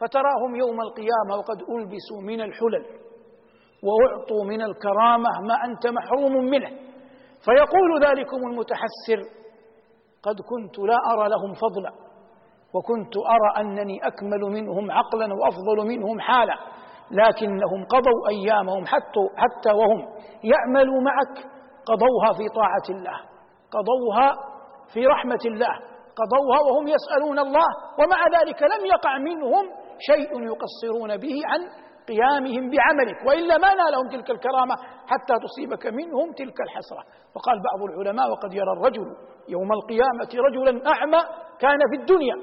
فتراهم 0.00 0.56
يوم 0.56 0.80
القيامة 0.80 1.36
وقد 1.38 1.56
ألبسوا 1.62 2.20
من 2.22 2.40
الحلل 2.40 2.84
وأعطوا 3.86 4.44
من 4.44 4.62
الكرامة 4.62 5.28
ما 5.48 5.54
أنت 5.64 5.86
محروم 5.86 6.32
منه. 6.44 6.68
فيقول 7.44 8.04
ذلكم 8.06 8.36
المتحسر 8.36 9.20
قد 10.22 10.40
كنت 10.40 10.78
لا 10.78 10.96
أرى 11.12 11.28
لهم 11.28 11.54
فضلا 11.54 11.92
وكنت 12.74 13.16
أرى 13.16 13.60
أنني 13.66 14.06
أكمل 14.06 14.40
منهم 14.40 14.90
عقلا 14.90 15.26
وأفضل 15.34 15.88
منهم 15.88 16.20
حالا 16.20 16.54
لكنهم 17.10 17.84
قضوا 17.84 18.28
أيامهم 18.28 18.86
حتى, 18.86 19.20
حتى 19.36 19.72
وهم 19.72 20.08
يعملوا 20.44 21.00
معك 21.00 21.36
قضوها 21.86 22.32
في 22.38 22.48
طاعة 22.54 22.96
الله 22.98 23.16
قضوها 23.70 24.36
في 24.94 25.06
رحمة 25.06 25.42
الله. 25.46 25.74
قضوها 26.20 26.60
وهم 26.70 26.88
يسألون 26.88 27.38
الله 27.38 27.68
ومع 27.98 28.40
ذلك 28.40 28.62
لم 28.62 28.86
يقع 28.86 29.18
منهم 29.18 29.64
شيء 29.98 30.30
يقصرون 30.42 31.16
به 31.16 31.34
عن 31.44 31.60
قيامهم 32.08 32.70
بعملك 32.70 33.26
وإلا 33.26 33.58
ما 33.58 33.74
نالهم 33.74 34.08
تلك 34.08 34.30
الكرامة 34.30 34.74
حتى 35.06 35.34
تصيبك 35.44 35.86
منهم 35.86 36.32
تلك 36.32 36.60
الحسرة. 36.60 37.02
وقال 37.34 37.56
بعض 37.68 37.90
العلماء 37.90 38.30
وقد 38.30 38.54
يرى 38.54 38.72
الرجل 38.76 39.06
يوم 39.48 39.72
القيامة 39.72 40.30
رجلا 40.46 40.90
أعمى 40.92 41.20
كان 41.58 41.78
في 41.90 41.96
الدنيا 42.00 42.36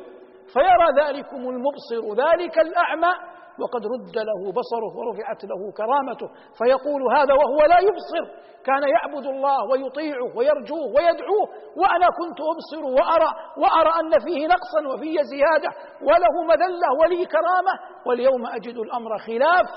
فيرى 0.54 0.88
ذلكم 1.06 1.38
المبصر 1.38 2.04
ذلك 2.24 2.60
الأعمى 2.60 3.14
وقد 3.62 3.82
رد 3.94 4.18
له 4.30 4.42
بصره 4.60 4.92
ورفعت 4.98 5.44
له 5.52 5.62
كرامته 5.80 6.28
فيقول 6.60 7.02
هذا 7.18 7.34
وهو 7.34 7.60
لا 7.72 7.80
يبصر. 7.80 8.46
كان 8.66 8.84
يعبد 8.96 9.26
الله 9.26 9.58
ويطيعه 9.72 10.38
ويرجوه 10.38 10.86
ويدعوه 10.96 11.46
وأنا 11.82 12.08
كنت 12.20 12.40
أبصر 12.54 12.84
وأرى 12.98 13.32
وأرى 13.62 13.92
أن 14.02 14.12
فيه 14.26 14.48
نقصا 14.48 14.82
وفيه 14.94 15.18
زيادة 15.34 15.70
وله 16.02 16.36
مذلة 16.52 16.88
ولي 17.02 17.26
كرامة 17.26 17.74
واليوم 18.08 18.46
أجد 18.46 18.78
الأمر 18.78 19.18
خلاف. 19.18 19.68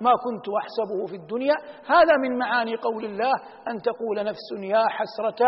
ما 0.00 0.12
كنت 0.24 0.46
أحسبه 0.48 1.06
في 1.06 1.16
الدنيا. 1.16 1.54
هذا 1.86 2.16
من 2.16 2.38
معاني 2.38 2.76
قول 2.76 3.04
الله 3.04 3.32
أن 3.68 3.82
تقول 3.82 4.24
نفس 4.24 4.46
يا 4.58 4.84
حسرة 4.88 5.46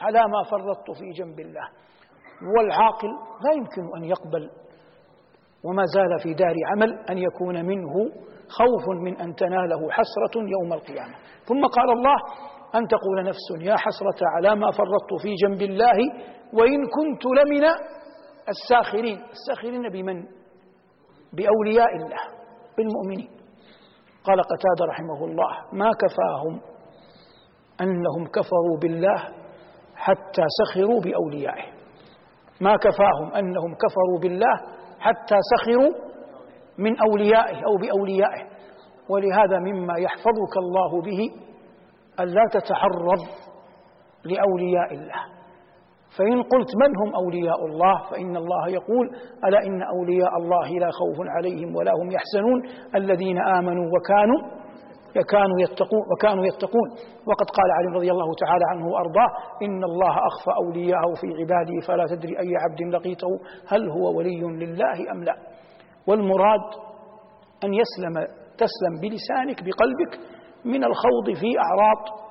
على 0.00 0.18
ما 0.18 0.42
فرطت 0.50 0.90
في 0.98 1.10
جنب 1.18 1.40
الله. 1.40 1.68
والعاقل 2.56 3.08
لا 3.44 3.52
يمكن 3.52 3.96
أن 3.96 4.04
يقبل 4.04 4.50
وما 5.66 5.84
زال 5.84 6.18
في 6.22 6.34
دار 6.34 6.54
عمل 6.72 6.98
أن 7.10 7.18
يكون 7.18 7.64
منه 7.64 7.94
خوف 8.48 8.88
من 9.04 9.20
أن 9.20 9.34
تناله 9.34 9.90
حسرة 9.90 10.34
يوم 10.36 10.72
القيامة. 10.72 11.14
ثم 11.44 11.66
قال 11.66 11.90
الله 11.90 12.16
أن 12.74 12.86
تقول 12.88 13.24
نفس 13.24 13.46
يا 13.60 13.76
حسرة 13.76 14.28
على 14.36 14.54
ما 14.60 14.70
فرطت 14.70 15.22
في 15.22 15.34
جنب 15.34 15.62
الله 15.62 15.98
وإن 16.52 16.86
كنت 16.86 17.24
لمن 17.26 17.64
الساخرين. 18.48 19.18
الساخرين 19.30 19.88
بمن؟ 19.88 20.24
بأولياء 21.32 21.96
الله 21.96 22.22
بالمؤمنين. 22.76 23.30
قال 24.24 24.40
قتادة 24.40 24.84
رحمه 24.90 25.24
الله 25.24 25.52
ما 25.72 25.90
كفاهم 25.92 26.60
أنهم 27.80 28.26
كفروا 28.26 28.78
بالله 28.82 29.22
حتى 29.94 30.42
سخروا 30.58 31.00
بأوليائه. 31.00 31.76
ما 32.60 32.76
كفاهم 32.76 33.34
أنهم 33.34 33.74
كفروا 33.74 34.18
بالله 34.22 34.75
حتى 35.06 35.36
سخروا 35.52 35.90
من 36.78 36.92
أوليائه 37.10 37.56
أو 37.66 37.76
بأوليائه. 37.82 38.42
ولهذا 39.08 39.58
مما 39.58 39.98
يحفظك 39.98 40.54
الله 40.64 41.02
به 41.02 41.20
ألا 42.20 42.44
تتعرض 42.52 43.22
لأولياء 44.24 44.94
الله. 44.94 45.22
فإن 46.18 46.42
قلت 46.42 46.70
من 46.82 46.90
هم 47.00 47.14
أولياء 47.14 47.66
الله 47.66 48.10
فإن 48.10 48.36
الله 48.36 48.68
يقول 48.68 49.06
ألا 49.44 49.58
إن 49.66 49.82
أولياء 49.82 50.36
الله 50.36 50.68
لا 50.68 50.90
خوف 50.90 51.16
عليهم 51.36 51.76
ولا 51.76 51.92
هم 51.92 52.10
يحزنون. 52.10 52.58
الذين 52.94 53.38
آمنوا 53.38 53.84
وكانوا 53.94 54.65
كانوا 55.22 55.58
يتقون 55.60 56.04
وكانوا 56.12 56.46
يتقون. 56.46 56.88
وقد 57.28 57.48
قال 57.58 57.68
علي 57.78 57.96
رضي 57.96 58.10
الله 58.10 58.34
تعالى 58.42 58.64
عنه 58.70 58.86
وأرضاه 58.86 59.30
إن 59.62 59.84
الله 59.84 60.14
أخفى 60.30 60.50
أولياءه 60.64 61.10
في 61.20 61.26
عباده 61.40 61.76
فلا 61.88 62.06
تدري 62.16 62.38
أي 62.38 62.50
عبد 62.64 62.94
لقيته 62.94 63.28
هل 63.68 63.90
هو 63.90 64.18
ولي 64.18 64.40
لله 64.40 65.12
أم 65.12 65.24
لا. 65.24 65.34
والمراد 66.06 66.66
أن 67.64 67.74
يسلم 67.74 68.14
تسلم 68.58 68.94
بلسانك 69.02 69.58
بقلبك 69.64 70.12
من 70.64 70.84
الخوض 70.84 71.26
في 71.40 71.50
أعراض 71.58 72.25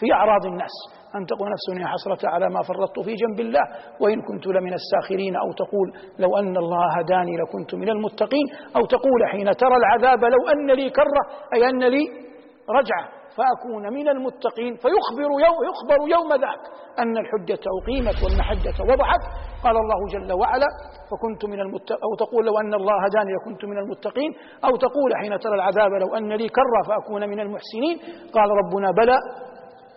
في 0.00 0.12
أعراض 0.12 0.46
الناس. 0.46 0.74
أن 1.16 1.26
تقول 1.26 1.48
نفس 1.54 1.66
يا 1.82 1.86
حسرة 1.94 2.30
على 2.30 2.46
ما 2.54 2.62
فرطت 2.62 3.00
في 3.06 3.14
جنب 3.22 3.40
الله 3.40 3.64
وإن 4.00 4.18
كنت 4.28 4.46
لمن 4.46 4.72
الساخرين 4.80 5.36
أو 5.36 5.52
تقول 5.52 5.88
لو 6.18 6.36
أن 6.40 6.56
الله 6.56 6.86
هداني 6.98 7.34
لكنت 7.42 7.74
من 7.74 7.88
المتقين 7.88 8.46
أو 8.76 8.82
تقول 8.94 9.20
حين 9.32 9.50
ترى 9.62 9.76
العذاب 9.76 10.24
لو 10.24 10.42
أن 10.52 10.70
لي 10.70 10.90
كرة 10.90 11.22
أي 11.54 11.68
أن 11.70 11.82
لي 11.94 12.04
رجعة 12.78 13.04
فأكون 13.36 13.84
من 13.94 14.08
المتقين. 14.08 14.72
فيخبر 14.82 15.30
يوم, 15.46 15.58
يخبر 15.70 15.98
يوم 16.14 16.30
ذاك 16.44 16.62
أن 17.02 17.14
الحجة 17.22 17.62
أقيمت 17.78 18.18
والمحجة 18.24 18.76
وضحت. 18.90 19.22
قال 19.64 19.76
الله 19.82 20.00
جل 20.14 20.32
وعلا 20.40 20.70
فكنت 21.10 21.44
من 21.52 21.60
المت... 21.60 21.90
أو 22.06 22.10
تقول 22.22 22.46
لو 22.46 22.54
أن 22.62 22.74
الله 22.74 22.96
هداني 23.06 23.32
لكنت 23.38 23.64
من 23.64 23.78
المتقين 23.78 24.30
أو 24.64 24.72
تقول 24.86 25.10
حين 25.20 25.38
ترى 25.38 25.54
العذاب 25.54 25.92
لو 26.02 26.14
أن 26.18 26.32
لي 26.40 26.48
كرة 26.48 26.80
فأكون 26.88 27.22
من 27.32 27.40
المحسنين. 27.40 27.96
قال 28.36 28.48
ربنا 28.60 28.88
بلى 29.00 29.16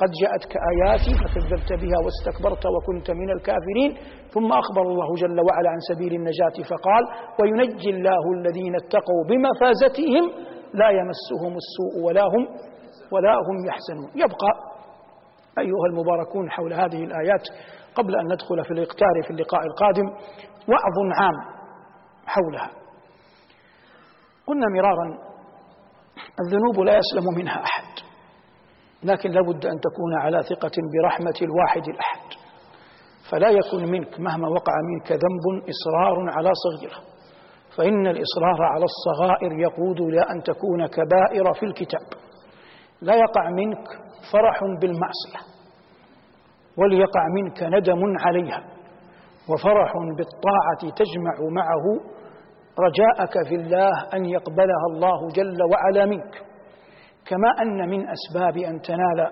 قد 0.01 0.11
جاءتك 0.21 0.53
آياتي 0.71 1.13
فكذبت 1.21 1.73
بها 1.81 1.97
واستكبرت 2.03 2.65
وكنت 2.65 3.11
من 3.11 3.29
الكافرين. 3.29 3.91
ثم 4.33 4.51
أخبر 4.51 4.81
الله 4.81 5.15
جل 5.15 5.39
وعلا 5.47 5.69
عن 5.69 5.79
سبيل 5.89 6.13
النجاة 6.13 6.57
فقال 6.69 7.03
وينجي 7.39 7.89
الله 7.89 8.23
الذين 8.37 8.75
اتقوا 8.75 9.21
بمفازتهم 9.29 10.23
لا 10.73 10.89
يمسهم 10.89 11.53
السوء 11.63 12.05
ولا 12.05 12.23
هم 12.23 12.47
ولا 13.11 13.33
هم 13.33 13.57
يحزنون. 13.67 14.11
يبقى 14.15 14.51
أيها 15.59 15.85
المباركون 15.89 16.51
حول 16.51 16.73
هذه 16.73 17.03
الآيات 17.03 17.43
قبل 17.95 18.15
أن 18.15 18.25
ندخل 18.25 18.63
في 18.63 18.71
الإقتار 18.71 19.15
في 19.23 19.31
اللقاء 19.31 19.61
القادم 19.65 20.07
وعظ 20.69 20.97
عام 21.21 21.37
حولها. 22.25 22.69
قلنا 24.47 24.65
مرارا 24.75 25.07
الذنوب 26.41 26.79
لا 26.85 26.97
يسلم 26.97 27.37
منها 27.37 27.63
أحد. 27.63 27.92
لكن 29.03 29.29
لابد 29.31 29.65
أن 29.65 29.79
تكون 29.79 30.13
على 30.21 30.43
ثقة 30.43 30.71
برحمة 30.93 31.33
الواحد 31.41 31.81
الأحد. 31.87 32.43
فلا 33.31 33.49
يكن 33.49 33.91
منك 33.91 34.19
مهما 34.19 34.47
وقع 34.47 34.73
منك 34.91 35.11
ذنب 35.11 35.63
إصرار 35.69 36.29
على 36.29 36.51
صغيره. 36.53 37.13
فإن 37.77 38.07
الإصرار 38.07 38.63
على 38.73 38.85
الصغائر 38.85 39.59
يقود 39.59 40.01
إلى 40.01 40.21
أن 40.21 40.43
تكون 40.43 40.87
كبائر 40.87 41.53
في 41.53 41.65
الكتاب. 41.65 42.07
لا 43.01 43.15
يقع 43.15 43.49
منك 43.49 43.87
فرح 44.33 44.59
بالمعصية 44.81 45.53
وليقع 46.77 47.23
منك 47.35 47.63
ندم 47.63 48.17
عليها. 48.19 48.63
وفرح 49.49 49.93
بالطاعة 50.17 50.95
تجمع 50.95 51.35
معه 51.51 51.85
رجاءك 52.79 53.47
في 53.47 53.55
الله 53.55 53.91
أن 54.13 54.25
يقبلها 54.25 54.85
الله 54.93 55.27
جل 55.27 55.57
وعلا 55.71 56.05
منك. 56.05 56.52
كما 57.25 57.49
أن 57.61 57.89
من 57.89 58.07
أسباب 58.09 58.57
أن 58.57 58.81
تنال 58.81 59.31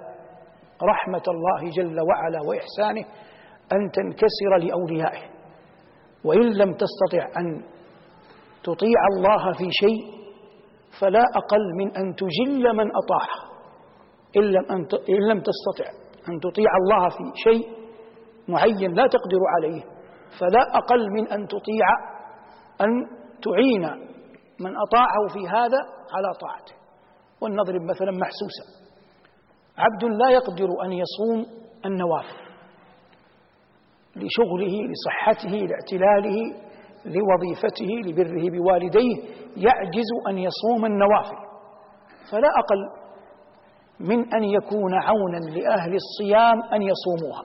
رحمة 0.84 1.24
الله 1.28 1.70
جل 1.72 2.00
وعلا 2.00 2.42
وإحسانه 2.48 3.06
أن 3.74 3.92
تنكسر 3.92 4.58
لأوليائه. 4.60 5.30
وإن 6.24 6.54
لم 6.54 6.74
تستطع 6.74 7.40
أن 7.40 7.64
تطيع 8.64 9.00
الله 9.16 9.54
في 9.54 9.70
شيء 9.72 10.22
فلا 11.00 11.24
أقل 11.36 11.76
من 11.78 11.98
أن 11.98 12.16
تجل 12.16 12.76
من 12.76 12.88
أطاعه 12.96 13.52
إن 14.38 14.42
لم, 14.42 14.66
إن 15.10 15.28
لم 15.30 15.42
تستطع 15.42 15.90
أن 16.30 16.40
تطيع 16.40 16.70
الله 16.82 17.10
في 17.10 17.24
شيء 17.36 17.68
معين 18.48 18.94
لا 18.94 19.08
تقدر 19.08 19.40
عليه 19.56 19.82
فلا 20.40 20.78
أقل 20.78 21.10
من 21.12 21.28
أن 21.28 21.48
تطيع 21.48 21.88
أن 22.82 22.90
تعين 23.42 23.82
من 24.60 24.74
أطاعه 24.78 25.28
في 25.34 25.48
هذا 25.48 25.78
على 26.14 26.34
طاعته. 26.42 26.81
ولنضرب 27.42 27.82
مثلا 27.82 28.12
محسوسا. 28.12 28.66
عبد 29.78 30.04
لا 30.04 30.30
يقدر 30.32 30.68
أن 30.86 30.92
يصوم 30.94 31.62
النوافل 31.86 32.42
لشغله 34.16 34.76
لصحته 34.92 35.50
لاعتلاله 35.50 36.38
لوظيفته 37.06 37.90
لبره 38.06 38.50
بوالديه. 38.50 39.16
يعجز 39.58 40.10
أن 40.30 40.38
يصوم 40.38 40.86
النوافل. 40.86 41.38
فلا 42.32 42.48
أقل 42.60 43.02
من 44.00 44.34
أن 44.34 44.44
يكون 44.44 44.94
عونا 44.94 45.38
لأهل 45.38 45.96
الصيام 45.96 46.64
أن 46.74 46.82
يصوموها. 46.82 47.44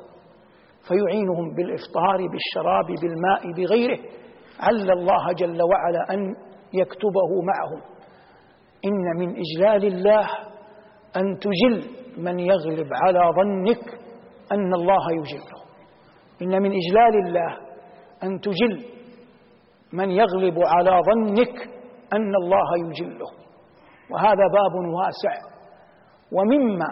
فيعينهم 0.89 1.55
بالإفطار 1.55 2.19
بالشراب 2.33 2.87
بالماء 2.87 3.53
بغيره. 3.57 3.99
عل 4.61 4.91
الله 4.91 5.33
جل 5.33 5.63
وعلا 5.63 6.15
أن 6.15 6.35
يكتبه 6.73 7.31
معهم. 7.43 7.96
إن 8.87 9.05
من 9.19 9.29
إجلال 9.45 9.85
الله 9.95 10.27
أن 11.17 11.39
تجل 11.39 11.91
من 12.19 12.39
يغلب 12.39 12.89
على 12.93 13.21
ظنك 13.37 13.85
أن 14.53 14.75
الله 14.75 15.05
يجله 15.13 15.57
إن 16.43 16.63
من 16.63 16.71
إجلال 16.73 17.27
الله 17.27 17.57
أن 18.23 18.41
تجل 18.41 18.85
من 19.93 20.11
يغلب 20.11 20.59
على 20.59 20.91
ظنك 21.11 21.57
أن 22.13 22.35
الله 22.35 22.69
يجله 22.89 23.31
وهذا 24.11 24.45
باب 24.59 24.75
واسع 24.95 25.35
ومما 26.33 26.87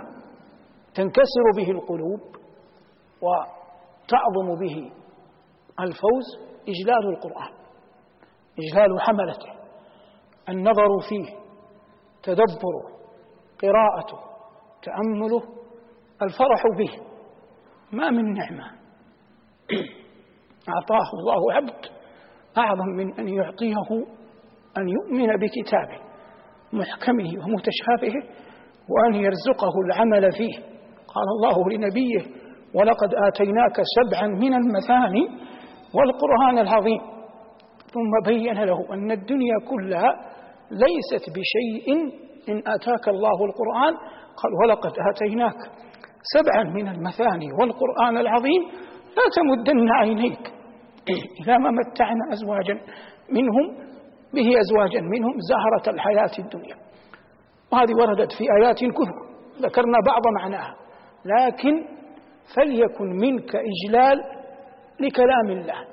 تنكسر 0.95 1.47
به 1.57 1.71
القلوب 1.71 2.21
وتعظم 3.23 4.61
به 4.61 4.91
الفوز 5.81 6.27
إجلال 6.69 7.09
القرآن 7.15 7.53
إجلال 8.59 9.01
حملته 9.01 9.53
النظر 10.49 10.89
فيه 11.09 11.44
تدبره 12.25 12.95
قراءته 13.63 14.19
تأمله 14.83 15.43
الفرح 16.23 16.63
به. 16.79 16.91
ما 17.93 18.11
من 18.11 18.33
نعمة. 18.33 18.65
أعطاه 20.75 21.09
الله 21.19 21.53
عبد 21.53 21.87
أعظم 22.59 22.87
من 22.87 23.21
أن 23.21 23.29
يعطيه 23.29 23.77
أن 24.79 24.89
يؤمن 24.89 25.37
بكتابه 25.37 26.05
محكمه 26.73 27.45
ومتشابهه 27.45 28.23
وأن 28.89 29.15
يرزقه 29.15 29.73
العمل 29.87 30.33
فيه. 30.33 30.59
قال 31.15 31.25
الله 31.39 31.71
لنبيه 31.71 32.45
ولقد 32.75 33.15
آتيناك 33.15 33.77
سبعا 33.97 34.27
من 34.27 34.55
المثاني 34.55 35.29
والقرآن 35.95 36.59
العظيم. 36.59 37.01
ثم 37.93 38.31
بين 38.33 38.65
له 38.65 38.95
أن 38.95 39.11
الدنيا 39.11 39.55
كلها 39.69 40.34
ليست 40.71 41.31
بشيء 41.31 41.95
إن 42.49 42.59
آتاك 42.59 43.09
الله 43.09 43.45
القرآن. 43.45 43.95
قال 44.37 44.53
ولقد 44.63 44.93
آتيناك 45.11 45.57
سبعا 46.35 46.65
من 46.65 46.89
المثاني 46.89 47.49
والقرآن 47.61 48.19
العظيم 48.19 48.63
لا 49.17 49.25
تمدن 49.37 49.93
عينيك. 49.93 50.53
إلى 51.41 51.59
ما 51.59 51.71
متعنا 51.71 52.33
أزواجا 52.33 52.75
منهم 53.31 53.67
به 54.35 54.61
أزواجا 54.61 55.01
منهم 55.01 55.35
زهرة 55.51 55.95
الحياة 55.95 56.31
الدنيا. 56.39 56.77
وهذه 57.73 57.93
وردت 58.01 58.33
في 58.33 58.45
آيات 58.61 58.79
كثر 58.79 59.17
ذكرنا 59.61 59.99
بعض 60.07 60.23
معناها. 60.41 60.75
لكن 61.25 61.87
فليكن 62.57 63.05
منك 63.05 63.57
إجلال 63.57 64.19
لكلام 65.01 65.51
الله. 65.51 65.85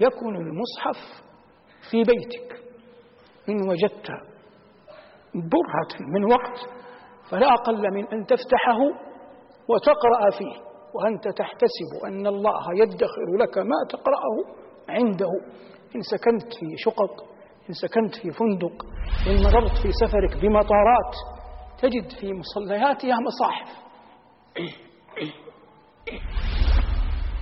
يكون 0.00 0.36
المصحف 0.36 1.22
في 1.90 1.96
بيتك. 1.96 2.67
إن 3.48 3.68
وجدت 3.68 4.08
برهة 5.34 6.08
من 6.14 6.24
وقت 6.32 6.58
فلا 7.30 7.54
أقل 7.54 7.94
من 7.94 8.08
أن 8.12 8.26
تفتحه 8.26 8.78
وتقرأ 9.68 10.30
فيه 10.38 10.68
وأنت 10.94 11.28
تحتسب 11.28 11.90
أن 12.06 12.26
الله 12.26 12.62
يدخر 12.74 13.36
لك 13.40 13.58
ما 13.58 13.78
تقرأه 13.90 14.58
عنده. 14.88 15.30
إن 15.96 16.00
سكنت 16.02 16.42
في 16.60 16.66
شقق 16.76 17.24
إن 17.68 17.74
سكنت 17.74 18.14
في 18.14 18.30
فندق 18.30 18.86
إن 19.26 19.42
مررت 19.44 19.76
في 19.82 19.88
سفرك 19.92 20.42
بمطارات 20.42 21.14
تجد 21.78 22.10
في 22.20 22.32
مصلياتها 22.32 23.16
مصاحف. 23.20 23.68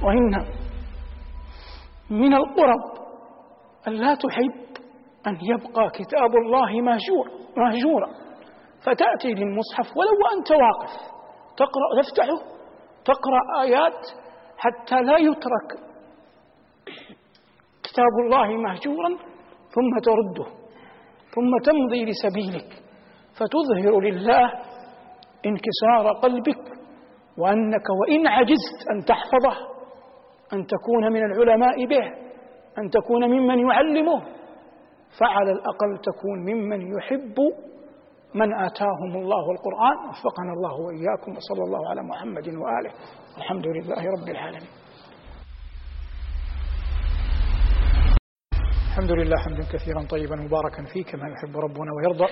وإن 0.03 0.47
من 2.11 2.35
القرب 2.35 3.07
أن 3.88 3.92
لا 3.92 4.14
تحب 4.14 4.65
أن 5.26 5.38
يبقى 5.42 5.90
كتاب 5.90 6.36
الله 6.36 6.80
مهجور 6.80 7.30
مهجورا. 7.56 8.08
فتأتي 8.84 9.34
للمصحف 9.34 9.96
ولو 9.96 10.10
وأنت 10.24 10.50
واقف. 10.50 10.92
تقرأ 11.56 12.02
تفتحه 12.02 12.56
تقرأ 13.04 13.62
آيات 13.62 14.06
حتى 14.58 14.94
لا 14.94 15.18
يترك 15.18 15.68
كتاب 17.82 18.14
الله 18.24 18.46
مهجورا 18.46 19.08
ثم 19.74 19.98
ترده 20.04 20.50
ثم 21.34 21.58
تمضي 21.64 22.04
لسبيلك. 22.04 22.82
فتظهر 23.38 24.00
لله 24.00 24.52
انكسار 25.46 26.12
قلبك 26.22 26.64
وأنك 27.38 27.86
وإن 28.00 28.26
عجزت 28.26 28.88
أن 28.90 29.04
تحفظه 29.04 29.56
أن 30.52 30.66
تكون 30.66 31.12
من 31.12 31.24
العلماء 31.24 31.86
به 31.86 32.06
أن 32.78 32.90
تكون 32.90 33.30
ممن 33.30 33.58
يعلمه. 33.70 34.22
فعلى 35.20 35.52
الأقل 35.52 35.98
تكون 36.02 36.38
ممن 36.38 36.81
يحب 36.96 37.38
من 38.35 38.55
آتاهم 38.55 39.12
الله 39.16 39.50
القرآن 39.50 39.96
وفقنا 40.09 40.52
الله 40.57 40.74
وإياكم 40.87 41.37
وصلى 41.37 41.62
الله 41.64 41.90
على 41.90 42.02
محمد 42.02 42.48
وآله. 42.48 42.92
الحمد 43.37 43.66
لله 43.66 44.02
رب 44.16 44.29
العالمين. 44.29 44.68
الحمد 48.90 49.12
لله 49.12 49.37
حمدا 49.44 49.64
كثيرا 49.72 50.02
طيبا 50.11 50.37
مباركا 50.37 50.85
فيه 50.92 51.05
كما 51.05 51.29
يحب 51.29 51.57
ربنا 51.57 51.90
ويرضى. 51.96 52.29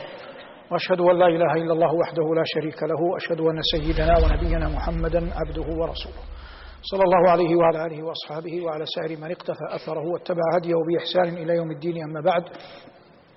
وأشهد 0.70 1.00
أن 1.00 1.18
لا 1.18 1.26
إله 1.26 1.52
إلا 1.62 1.72
الله 1.72 1.94
وحده 1.94 2.34
لا 2.34 2.42
شريك 2.54 2.82
له 2.82 3.00
وأشهد 3.12 3.40
أن 3.40 3.58
سيدنا 3.72 4.14
ونبينا 4.22 4.68
محمدا 4.68 5.20
عبده 5.40 5.68
ورسوله. 5.80 6.22
صلى 6.90 7.02
الله 7.02 7.30
عليه 7.30 7.56
وعلى 7.56 7.86
آله 7.86 8.02
وأصحابه 8.02 8.64
وعلى 8.64 8.84
سائر 8.96 9.20
من 9.20 9.30
اقتفى 9.30 9.64
أثره 9.70 10.12
واتبع 10.12 10.42
هديه 10.56 10.74
بإحسان 10.88 11.42
إلى 11.42 11.56
يوم 11.56 11.70
الدين. 11.70 12.02
أما 12.02 12.20
بعد 12.20 12.42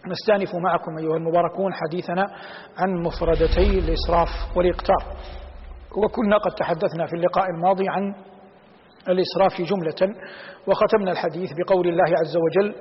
نستأنف 0.07 0.55
معكم 0.55 0.97
أيها 0.97 1.17
المباركون 1.17 1.73
حديثنا 1.73 2.23
عن 2.77 2.89
مفردتي 3.03 3.79
الإسراف 3.79 4.29
والإقتار. 4.57 5.03
وكنا 5.97 6.37
قد 6.37 6.51
تحدثنا 6.59 7.05
في 7.05 7.13
اللقاء 7.13 7.45
الماضي 7.55 7.85
عن 7.89 8.15
الإسراف 9.09 9.61
جملة 9.61 10.15
وختمنا 10.67 11.11
الحديث 11.11 11.49
بقول 11.53 11.87
الله 11.87 12.17
عز 12.21 12.37
وجل 12.37 12.75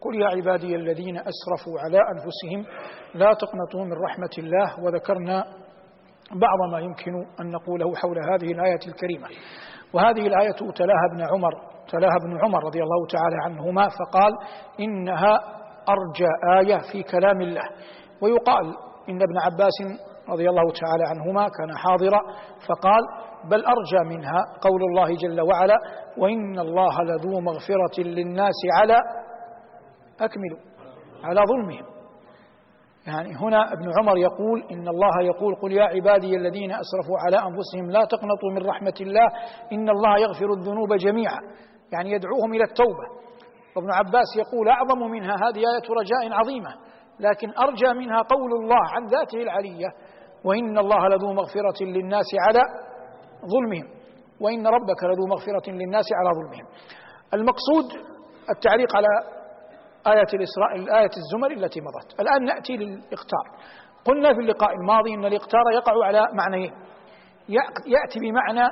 قل 0.00 0.20
يا 0.22 0.26
عبادي 0.26 0.76
الذين 0.76 1.16
أسرفوا 1.16 1.80
على 1.80 1.98
أنفسهم 1.98 2.76
لا 3.14 3.34
تقنطوا 3.34 3.84
من 3.84 3.92
رحمة 3.92 4.34
الله. 4.38 4.84
وذكرنا 4.84 5.44
بعض 6.30 6.72
ما 6.72 6.78
يمكن 6.78 7.12
أن 7.40 7.50
نقوله 7.50 7.94
حول 7.94 8.16
هذه 8.18 8.52
الآية 8.52 8.80
الكريمة. 8.88 9.28
وهذه 9.94 10.26
الآية 10.26 10.72
تلاها 10.74 11.06
ابن 11.12 11.20
عمر 11.34 11.52
تلاها 11.88 12.16
ابن 12.22 12.44
عمر 12.44 12.64
رضي 12.64 12.82
الله 12.82 13.06
تعالى 13.06 13.36
عنهما 13.44 13.88
فقال 13.88 14.32
إنها 14.80 15.34
أرجى 15.88 16.30
آية 16.58 16.78
في 16.92 17.02
كلام 17.02 17.40
الله. 17.40 17.62
ويقال 18.22 18.66
إن 19.08 19.22
ابن 19.22 19.38
عباس 19.38 20.00
رضي 20.28 20.48
الله 20.50 20.72
تعالى 20.72 21.04
عنهما 21.06 21.48
كان 21.48 21.76
حاضرا 21.76 22.20
فقال 22.68 23.02
بل 23.50 23.64
أرجى 23.64 24.16
منها 24.16 24.42
قول 24.60 24.80
الله 24.90 25.16
جل 25.16 25.40
وعلا 25.40 25.76
وإن 26.18 26.58
الله 26.58 27.02
لذو 27.02 27.40
مغفرة 27.40 28.00
للناس 28.02 28.54
على 28.72 28.96
أكملوا 30.20 30.58
على 31.24 31.40
ظلمهم. 31.48 31.95
يعني 33.06 33.34
هنا 33.36 33.72
ابن 33.72 33.92
عمر 33.98 34.18
يقول 34.18 34.64
إن 34.70 34.88
الله 34.88 35.22
يقول 35.22 35.54
قل 35.54 35.72
يا 35.72 35.84
عبادي 35.84 36.36
الذين 36.36 36.70
أسرفوا 36.72 37.18
على 37.26 37.36
أنفسهم 37.36 37.90
لا 37.90 38.04
تقنطوا 38.04 38.50
من 38.54 38.66
رحمة 38.66 38.94
الله 39.00 39.26
إن 39.72 39.88
الله 39.88 40.18
يغفر 40.18 40.52
الذنوب 40.52 40.94
جميعا. 40.94 41.40
يعني 41.92 42.10
يدعوهم 42.10 42.54
إلى 42.54 42.64
التوبة. 42.64 43.06
وابن 43.76 43.90
عباس 43.92 44.26
يقول 44.36 44.68
أعظم 44.68 44.98
منها 44.98 45.34
هذه 45.34 45.58
آية 45.58 45.86
رجاء 46.00 46.40
عظيمة 46.40 46.74
لكن 47.20 47.52
أرجى 47.58 47.98
منها 47.98 48.22
قول 48.22 48.52
الله 48.62 48.82
عن 48.94 49.06
ذاته 49.06 49.42
العلية. 49.42 49.88
وإن 50.44 50.78
الله 50.78 51.08
لذو 51.08 51.32
مغفرة 51.32 51.84
للناس 51.84 52.26
على 52.48 52.60
ظلمهم. 53.52 53.88
وإن 54.40 54.66
ربك 54.66 55.04
لذو 55.04 55.26
مغفرة 55.26 55.70
للناس 55.72 56.04
على 56.12 56.30
ظلمهم. 56.38 56.66
المقصود 57.34 57.84
التعليق 58.56 58.96
على 58.96 59.06
آية 60.06 60.28
الإسراء 60.34 60.74
الآية 60.76 61.10
الزمر 61.16 61.50
التي 61.50 61.80
مضت. 61.80 62.20
الآن 62.20 62.44
نأتي 62.44 62.76
للإقتار. 62.76 63.46
قلنا 64.04 64.34
في 64.34 64.40
اللقاء 64.40 64.72
الماضي 64.72 65.14
أن 65.14 65.24
الإقتار 65.24 65.62
يقع 65.74 66.06
على 66.06 66.26
معنيين. 66.34 66.72
يأتي 67.86 68.20
بمعنى 68.20 68.66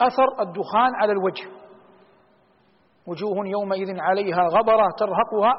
أثر 0.00 0.40
الدخان 0.40 0.94
على 0.94 1.12
الوجه. 1.12 1.48
وجوه 3.06 3.46
يومئذ 3.46 4.00
عليها 4.00 4.48
غبرة 4.48 4.88
ترهقها 4.98 5.52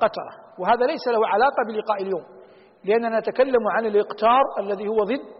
قترة. 0.00 0.32
وهذا 0.58 0.86
ليس 0.86 1.08
له 1.08 1.28
علاقة 1.28 1.62
بلقاء 1.68 2.02
اليوم. 2.02 2.24
لأننا 2.84 3.18
نتكلم 3.18 3.68
عن 3.68 3.86
الإقتار 3.86 4.42
الذي 4.58 4.88
هو 4.88 5.04
ضد 5.04 5.38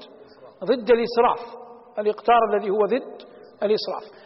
ضد 0.65 0.91
الإسراف. 0.91 1.57
الإقتار 1.99 2.39
الذي 2.51 2.71
هو 2.71 2.87
ضد 2.87 3.23
الإسراف. 3.63 4.23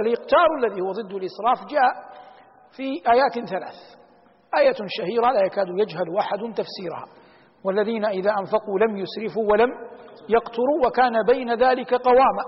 الإقتار 0.00 0.46
الذي 0.58 0.80
هو 0.80 0.92
ضد 0.92 1.12
الإسراف 1.12 1.70
جاء 1.70 2.05
في 2.76 3.02
آيات 3.12 3.48
ثلاث. 3.48 3.74
آية 4.58 4.76
شهيرة 4.86 5.32
لا 5.32 5.46
يكاد 5.46 5.66
يجهل 5.78 6.18
أحد 6.18 6.38
تفسيرها. 6.38 7.06
والذين 7.64 8.04
إذا 8.04 8.30
أنفقوا 8.30 8.78
لم 8.78 8.96
يسرفوا 8.96 9.52
ولم 9.52 9.68
يقتروا 10.28 10.86
وكان 10.86 11.22
بين 11.26 11.54
ذلك 11.54 11.94
قواما 11.94 12.44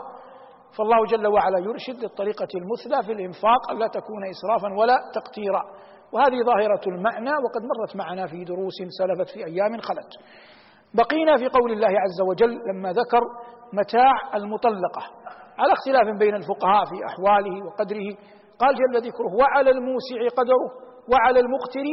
فالله 0.79 1.07
جل 1.07 1.27
وعلا 1.27 1.59
يرشد 1.59 2.03
للطريقة 2.03 2.49
المثلى 2.55 3.03
في 3.07 3.13
الإنفاق 3.13 3.71
ألا 3.71 3.87
تكون 3.87 4.23
إسرافا 4.31 4.79
ولا 4.79 4.99
تقتيرا. 5.15 5.63
وهذه 6.13 6.43
ظاهرة 6.45 6.81
المعنى 6.87 7.31
وقد 7.31 7.63
مرت 7.63 7.97
معنا 7.97 8.27
في 8.27 8.45
دروس 8.45 8.75
سلفت 8.99 9.31
في 9.31 9.47
أيام 9.47 9.81
خلت. 9.81 10.13
بقينا 10.95 11.37
في 11.37 11.49
قول 11.49 11.73
الله 11.73 11.89
عز 11.89 12.21
وجل 12.29 12.59
لما 12.69 12.93
ذكر 12.93 13.21
متاع 13.73 14.37
المطلقة. 14.37 15.03
على 15.59 15.73
اختلاف 15.73 16.19
بين 16.19 16.35
الفقهاء 16.35 16.85
في 16.85 17.07
أحواله 17.07 17.67
وقدره 17.67 18.17
قال 18.59 18.75
جل 18.75 18.95
ذكره 19.09 19.31
وعلى 19.41 19.71
الموسع 19.71 20.21
قدره 20.37 20.65
وعلى 21.13 21.41
المقتر 21.41 21.87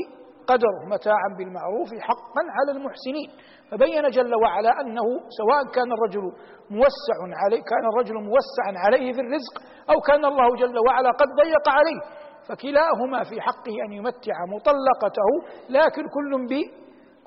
قدره 0.48 0.80
متاعا 0.94 1.30
بالمعروف 1.38 1.90
حقا 2.08 2.44
على 2.58 2.72
المحسنين. 2.78 3.30
فبين 3.72 4.10
جل 4.10 4.36
وعلا 4.44 4.82
أنه 4.82 5.08
سواء 5.40 5.64
كان 5.76 5.90
الرجل 5.92 6.22
موسع 6.70 7.18
عليه 7.44 7.62
كان 7.72 7.84
الرجل 7.94 8.14
موسعا 8.14 8.74
عليه 8.86 9.14
في 9.14 9.22
الرزق 9.22 9.56
أو 9.90 9.98
كان 10.10 10.26
الله 10.26 10.56
جل 10.56 10.78
وعلا 10.88 11.12
قد 11.12 11.28
ضيق 11.42 11.70
عليه 11.70 12.00
فكلاهما 12.48 13.24
في 13.24 13.42
حقه 13.42 13.76
أن 13.88 13.92
يمتع 13.92 14.36
مطلقته 14.56 15.30
لكن 15.70 16.04
كل 16.16 16.32
ب 16.50 16.54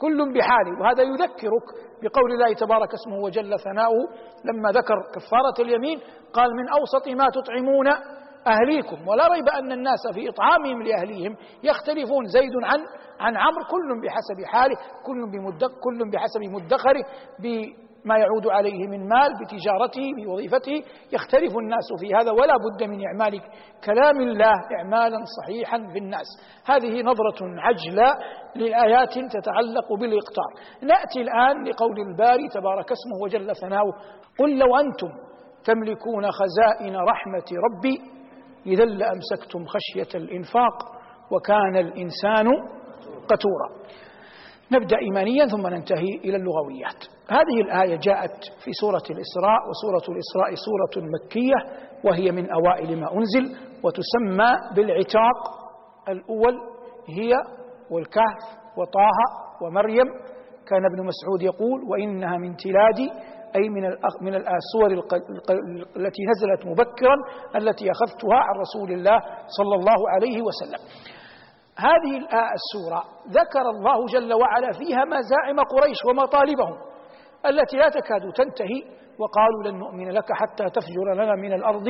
كل 0.02 0.18
بحاله. 0.34 0.80
وهذا 0.80 1.02
يذكرك 1.02 1.66
بقول 2.02 2.32
الله 2.32 2.54
تبارك 2.54 2.90
اسمه 2.94 3.16
وجل 3.24 3.58
ثناؤه 3.58 4.04
لما 4.44 4.68
ذكر 4.70 4.94
كفارة 5.14 5.56
اليمين 5.66 5.98
قال 6.32 6.50
من 6.56 6.68
أوسط 6.68 7.08
ما 7.08 7.26
تطعمون 7.38 7.86
أهليكم. 8.48 9.08
ولا 9.08 9.28
ريب 9.28 9.48
أن 9.48 9.72
الناس 9.72 10.02
في 10.14 10.28
إطعامهم 10.28 10.82
لأهليهم 10.82 11.36
يختلفون. 11.62 12.26
زيد 12.26 12.52
عن 12.64 12.78
عن 13.20 13.36
عمرو 13.36 13.64
كل 13.70 13.88
بحسب 14.06 14.44
حاله 14.52 14.76
كل 15.06 15.30
بمدخ 15.32 15.70
كل 15.84 16.10
بحسب 16.12 16.40
مدخره 16.40 17.04
بما 17.42 18.18
يعود 18.18 18.46
عليه 18.46 18.86
من 18.86 19.08
مال 19.08 19.30
بتجارته 19.40 20.06
بوظيفته. 20.16 20.82
يختلف 21.12 21.56
الناس 21.56 21.88
في 22.00 22.14
هذا 22.14 22.30
ولا 22.30 22.54
بد 22.56 22.82
من 22.82 23.06
إعمال 23.06 23.40
كلام 23.84 24.20
الله 24.20 24.54
إعمالا 24.78 25.18
صحيحا 25.42 25.78
في 25.92 25.98
الناس. 25.98 26.26
هذه 26.66 27.02
نظرة 27.02 27.40
عجلة 27.40 28.14
لآيات 28.56 29.12
تتعلق 29.12 29.92
بالإقطار 30.00 30.50
نأتي 30.82 31.20
الآن 31.20 31.64
لقول 31.64 32.00
الباري 32.00 32.48
تبارك 32.48 32.92
اسمه 32.92 33.22
وجل 33.22 33.56
ثناؤه 33.56 33.92
قل 34.38 34.58
لو 34.58 34.76
أنتم 34.76 35.08
تملكون 35.64 36.30
خزائن 36.30 36.96
رحمة 36.96 37.48
ربي 37.66 38.17
إذا 38.66 38.84
لأمسكتم 38.84 39.64
خشية 39.66 40.18
الإنفاق 40.18 40.74
وكان 41.32 41.76
الإنسان 41.76 42.46
قتورا. 43.28 43.88
نبدأ 44.72 44.96
إيمانيا 44.98 45.46
ثم 45.46 45.66
ننتهي 45.66 46.14
إلى 46.24 46.36
اللغويات. 46.36 47.04
هذه 47.28 47.60
الآية 47.60 47.96
جاءت 47.96 48.44
في 48.64 48.70
سورة 48.72 49.02
الإسراء 49.10 49.60
وسورة 49.68 50.14
الإسراء 50.16 50.54
سورة 50.54 51.06
مكية 51.06 51.88
وهي 52.04 52.32
من 52.32 52.50
أوائل 52.50 53.00
ما 53.00 53.12
أنزل 53.12 53.56
وتسمى 53.84 54.74
بالعتاق 54.76 55.38
الأول 56.08 56.54
هي 57.08 57.32
والكهف 57.90 58.58
وطه 58.78 59.18
ومريم. 59.62 60.06
كان 60.66 60.84
ابن 60.84 61.06
مسعود 61.06 61.42
يقول 61.42 61.80
وإنها 61.90 62.36
من 62.38 62.56
تلاد 62.56 63.10
أي 63.56 63.68
من 63.68 63.82
من 64.20 64.34
السور 64.34 64.90
التي 65.96 66.22
نزلت 66.30 66.66
مبكرا 66.66 67.14
التي 67.56 67.90
أخذتها 67.90 68.38
عن 68.46 68.54
رسول 68.60 68.92
الله 68.92 69.18
صلى 69.58 69.74
الله 69.80 70.10
عليه 70.10 70.42
وسلم. 70.42 70.80
هذه 71.78 72.16
السورة 72.58 73.02
ذكر 73.28 73.60
الله 73.70 74.06
جل 74.06 74.32
وعلا 74.34 74.72
فيها 74.72 75.04
مزاعم 75.04 75.60
قريش 75.60 75.98
ومطالبهم 76.08 76.76
التي 77.46 77.76
لا 77.76 77.88
تكاد 77.88 78.32
تنتهي 78.32 78.82
وقالوا 79.20 79.62
لن 79.64 79.78
نؤمن 79.78 80.10
لك 80.10 80.32
حتى 80.32 80.64
تفجر 80.70 81.14
لنا 81.14 81.34
من 81.34 81.52
الأرض 81.52 81.88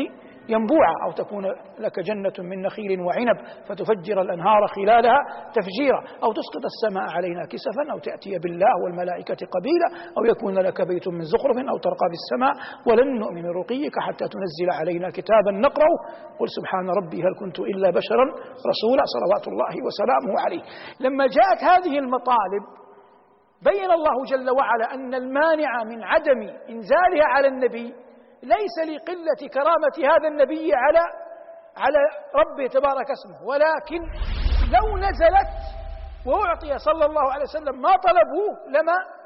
ينبوعا 0.48 0.94
أو 1.06 1.12
تكون 1.12 1.44
لك 1.78 2.00
جنة 2.00 2.32
من 2.38 2.62
نخيل 2.62 3.00
وعنب 3.00 3.36
فتفجر 3.68 4.20
الأنهار 4.20 4.66
خلالها 4.66 5.18
تفجيرا 5.54 6.00
أو 6.24 6.32
تسقط 6.32 6.64
السماء 6.72 7.06
علينا 7.16 7.42
كسفا 7.52 7.92
أو 7.92 7.98
تأتي 7.98 8.38
بالله 8.38 8.72
والملائكة 8.84 9.40
قبيلا 9.56 9.88
أو 10.18 10.24
يكون 10.24 10.58
لك 10.58 10.88
بيت 10.88 11.08
من 11.08 11.22
زخرف 11.22 11.56
أو 11.72 11.78
ترقى 11.78 12.06
في 12.12 12.16
السماء 12.22 12.54
ولن 12.88 13.18
نؤمن 13.18 13.46
رقيك 13.60 13.98
حتى 13.98 14.24
تنزل 14.34 14.68
علينا 14.80 15.10
كتابا 15.10 15.50
نقرأ 15.50 15.90
قل 16.40 16.48
سبحان 16.58 16.90
ربي 16.90 17.18
هل 17.22 17.34
كنت 17.40 17.58
إلا 17.60 17.90
بشرا 17.90 18.24
رسولا 18.70 19.04
صلوات 19.14 19.48
الله 19.48 19.74
وسلامه 19.86 20.40
عليه 20.44 20.62
لما 21.00 21.24
جاءت 21.26 21.60
هذه 21.70 21.98
المطالب 21.98 22.64
بين 23.62 23.90
الله 23.90 24.24
جل 24.30 24.50
وعلا 24.50 24.94
أن 24.94 25.14
المانع 25.14 25.84
من 25.84 26.02
عدم 26.04 26.40
إنزالها 26.70 27.24
على 27.34 27.48
النبي 27.48 27.94
ليس 28.42 28.76
لقلة 28.94 29.48
كرامة 29.54 30.12
هذا 30.12 30.28
النبي 30.28 30.70
على 30.74 30.98
على 31.76 31.98
ربه 32.34 32.66
تبارك 32.66 33.10
اسمه 33.10 33.48
ولكن 33.48 34.00
لو 34.72 34.96
نزلت 34.98 35.52
وأعطي 36.26 36.78
صلى 36.78 37.06
الله 37.06 37.32
عليه 37.32 37.44
وسلم 37.44 37.80
ما 37.80 37.90
طلبوه 37.96 38.68
لما 38.68 39.18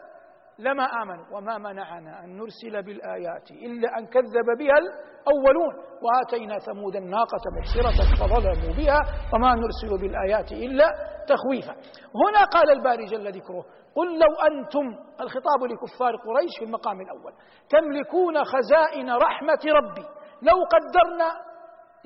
لما 0.58 0.84
آمنوا. 0.84 1.24
وما 1.36 1.58
منعنا 1.58 2.24
أن 2.24 2.36
نرسل 2.36 2.82
بالآيات 2.82 3.50
إلا 3.50 3.98
أن 3.98 4.06
كذب 4.06 4.58
بها 4.58 4.78
الأولون. 4.78 5.74
وآتينا 6.02 6.58
ثمود 6.58 6.96
الناقة 6.96 7.42
مبصرة 7.56 8.14
فظلموا 8.20 8.76
بها 8.76 9.00
وما 9.34 9.54
نرسل 9.54 10.00
بالآيات 10.00 10.52
إلا 10.52 10.84
تخويفا. 11.28 11.72
هنا 12.14 12.44
قال 12.44 12.70
الباري 12.70 13.04
جل 13.04 13.32
ذكره 13.32 13.64
قل 13.94 14.18
لو 14.18 14.34
أنتم 14.50 14.86
الخطاب 15.20 15.64
لكفار 15.64 16.16
قريش 16.16 16.50
في 16.58 16.64
المقام 16.64 17.00
الأول. 17.00 17.32
تملكون 17.68 18.44
خزائن 18.44 19.10
رحمة 19.10 19.60
ربي. 19.66 20.06
لو 20.42 20.56
قدرنا 20.72 21.32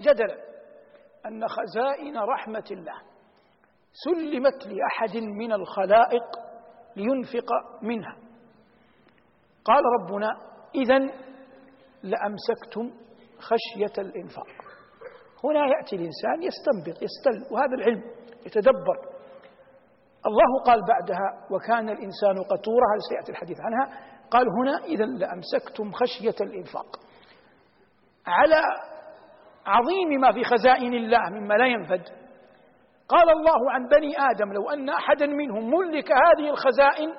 جدلا 0.01 0.37
أن 1.27 1.49
خزائن 1.49 2.19
رحمة 2.19 2.65
الله 2.71 3.01
سلمت 3.93 4.67
لأحد 4.67 5.17
من 5.17 5.53
الخلائق 5.53 6.25
لينفق 6.97 7.49
منها. 7.83 8.17
قال 9.65 9.83
ربنا 10.01 10.29
إذا 10.75 10.99
لأمسكتم 12.03 12.91
خشية 13.39 14.03
الإنفاق. 14.03 14.47
هنا 15.45 15.67
يأتي 15.67 15.97
الإنسان 15.97 16.43
يستنبط 16.43 17.03
يستل 17.03 17.55
وهذا 17.55 17.75
العلم 17.75 18.03
يتدبر. 18.47 19.16
الله 20.27 20.65
قال 20.67 20.81
بعدها 20.89 21.47
وكان 21.51 21.89
الإنسان 21.89 22.43
قتورا 22.51 22.87
هذا 22.93 23.01
سيأتي 23.11 23.33
الحديث 23.33 23.57
عنها. 23.61 23.99
قال 24.31 24.47
هنا 24.61 24.85
إذا 24.85 25.05
لأمسكتم 25.05 25.93
خشية 25.93 26.45
الإنفاق. 26.47 26.97
على 28.27 28.63
عظيم 29.67 30.21
ما 30.21 30.33
في 30.33 30.45
خزائن 30.45 30.95
الله 30.95 31.31
مما 31.31 31.55
لا 31.55 31.67
ينفد. 31.67 32.03
قال 33.09 33.31
الله 33.31 33.71
عن 33.71 33.87
بني 33.89 34.15
آدم 34.31 34.53
لو 34.53 34.71
أن 34.71 34.89
أحدا 34.89 35.27
منهم 35.27 35.71
ملك 35.71 36.13
هذه 36.13 36.51
الخزائن 36.51 37.15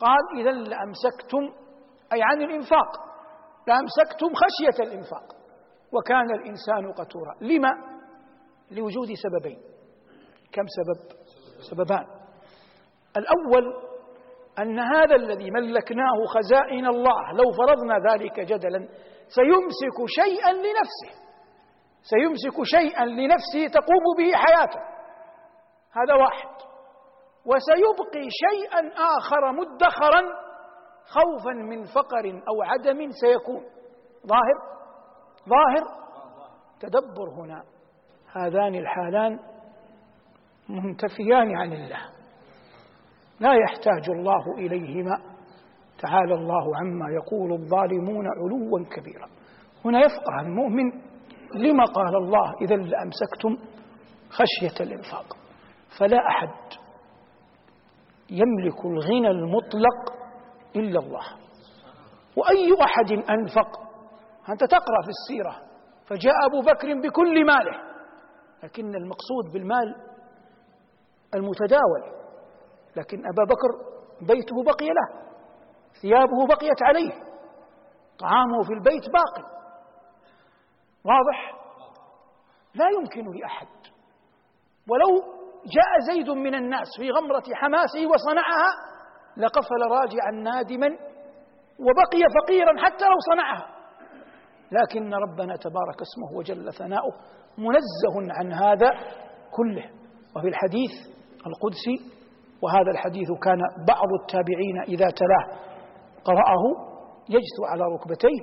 قال 0.00 0.40
إذا 0.40 0.50
لأمسكتم 0.50 1.42
أي 2.12 2.22
عن 2.22 2.42
الإنفاق 2.42 2.90
لأمسكتم 3.66 4.28
خشية 4.34 4.82
الإنفاق. 4.82 5.24
وكان 5.92 6.30
الإنسان 6.34 6.92
قتورا. 6.92 7.34
لما؟ 7.40 7.70
لوجود 8.70 9.08
سببين. 9.22 9.58
كم 10.52 10.64
سبب؟ 10.66 11.27
سببان. 11.70 12.06
الأول 13.16 13.88
أن 14.58 14.78
هذا 14.78 15.14
الذي 15.14 15.50
ملكناه 15.50 16.24
خزائن 16.34 16.86
الله 16.86 17.32
لو 17.32 17.52
فرضنا 17.52 18.12
ذلك 18.12 18.40
جدلا 18.40 18.88
سيمسك 19.28 19.98
شيئا 20.06 20.52
لنفسه. 20.52 21.28
سيمسك 22.02 22.62
شيئا 22.62 23.04
لنفسه 23.04 23.80
تقوم 23.80 24.04
به 24.18 24.32
حياته. 24.34 24.80
هذا 25.92 26.14
واحد. 26.14 26.48
وسيبقي 27.46 28.28
شيئا 28.30 28.92
آخر 29.16 29.52
مدخرا 29.52 30.22
خوفا 31.04 31.52
من 31.52 31.84
فقر 31.84 32.42
أو 32.48 32.62
عدم 32.62 33.10
سيكون. 33.10 33.64
ظاهر؟ 34.26 34.58
ظاهر؟ 35.48 35.98
تدبر 36.80 37.28
هنا. 37.36 37.64
هذان 38.32 38.74
الحالان 38.74 39.38
منتفيان 40.68 41.56
عن 41.56 41.72
الله. 41.72 42.00
لا 43.40 43.54
يحتاج 43.54 44.10
الله 44.10 44.54
إليهما. 44.58 45.20
تعالى 45.98 46.34
الله 46.34 46.76
عما 46.76 47.06
يقول 47.10 47.52
الظالمون 47.52 48.26
علوا 48.26 48.84
كبيرا. 48.90 49.28
هنا 49.84 50.00
يفقه 50.00 50.40
المؤمن 50.40 50.92
لما 51.54 51.84
قال 51.84 52.16
الله 52.16 52.52
إذا 52.62 52.76
لأمسكتم 52.76 53.56
خشية 54.30 54.84
الإنفاق. 54.84 55.36
فلا 55.98 56.18
أحد 56.28 56.78
يملك 58.30 58.84
الغنى 58.84 59.30
المطلق 59.30 60.12
إلا 60.76 61.00
الله. 61.00 61.24
وأي 62.36 62.76
أحد 62.82 63.12
أنفق. 63.12 63.80
أنت 64.48 64.64
تقرأ 64.64 65.02
في 65.02 65.08
السيرة. 65.08 65.68
فجاء 66.06 66.34
أبو 66.46 66.60
بكر 66.60 67.08
بكل 67.08 67.46
ماله. 67.46 67.88
لكن 68.62 68.94
المقصود 68.94 69.52
بالمال 69.52 70.07
المتداول 71.34 72.02
لكن 72.96 73.18
أبا 73.26 73.44
بكر 73.44 73.70
بيته 74.20 74.62
بقي 74.62 74.86
له 74.86 75.28
ثيابه 76.02 76.46
بقيت 76.46 76.82
عليه 76.82 77.12
طعامه 78.18 78.62
في 78.66 78.72
البيت 78.72 79.04
باقي. 79.12 79.48
واضح؟ 81.04 81.54
لا 82.74 82.88
يمكن 82.88 83.38
لأحد. 83.38 83.66
ولو 84.88 85.38
جاء 85.74 85.98
زيد 86.12 86.30
من 86.30 86.54
الناس 86.54 86.88
في 86.96 87.10
غمرة 87.10 87.42
حماسه 87.54 88.06
وصنعها 88.06 88.70
لقفل 89.36 89.80
راجعا 89.90 90.30
نادما 90.30 90.86
وبقي 91.78 92.22
فقيرا 92.42 92.84
حتى 92.84 93.04
لو 93.04 93.16
صنعها. 93.32 93.66
لكن 94.72 95.14
ربنا 95.14 95.56
تبارك 95.56 96.00
اسمه 96.00 96.38
وجل 96.38 96.72
ثناؤه 96.72 97.12
منزه 97.58 98.32
عن 98.32 98.52
هذا 98.52 98.90
كله. 99.50 99.90
وفي 100.36 100.48
الحديث 100.48 101.17
القدسي 101.46 102.18
وهذا 102.62 102.90
الحديث 102.90 103.28
كان 103.42 103.60
بعض 103.88 104.08
التابعين 104.20 104.78
إذا 104.88 105.06
تلاه 105.20 105.46
قرأه 106.24 106.64
يجثو 107.28 107.62
على 107.70 107.82
ركبتيه 107.94 108.40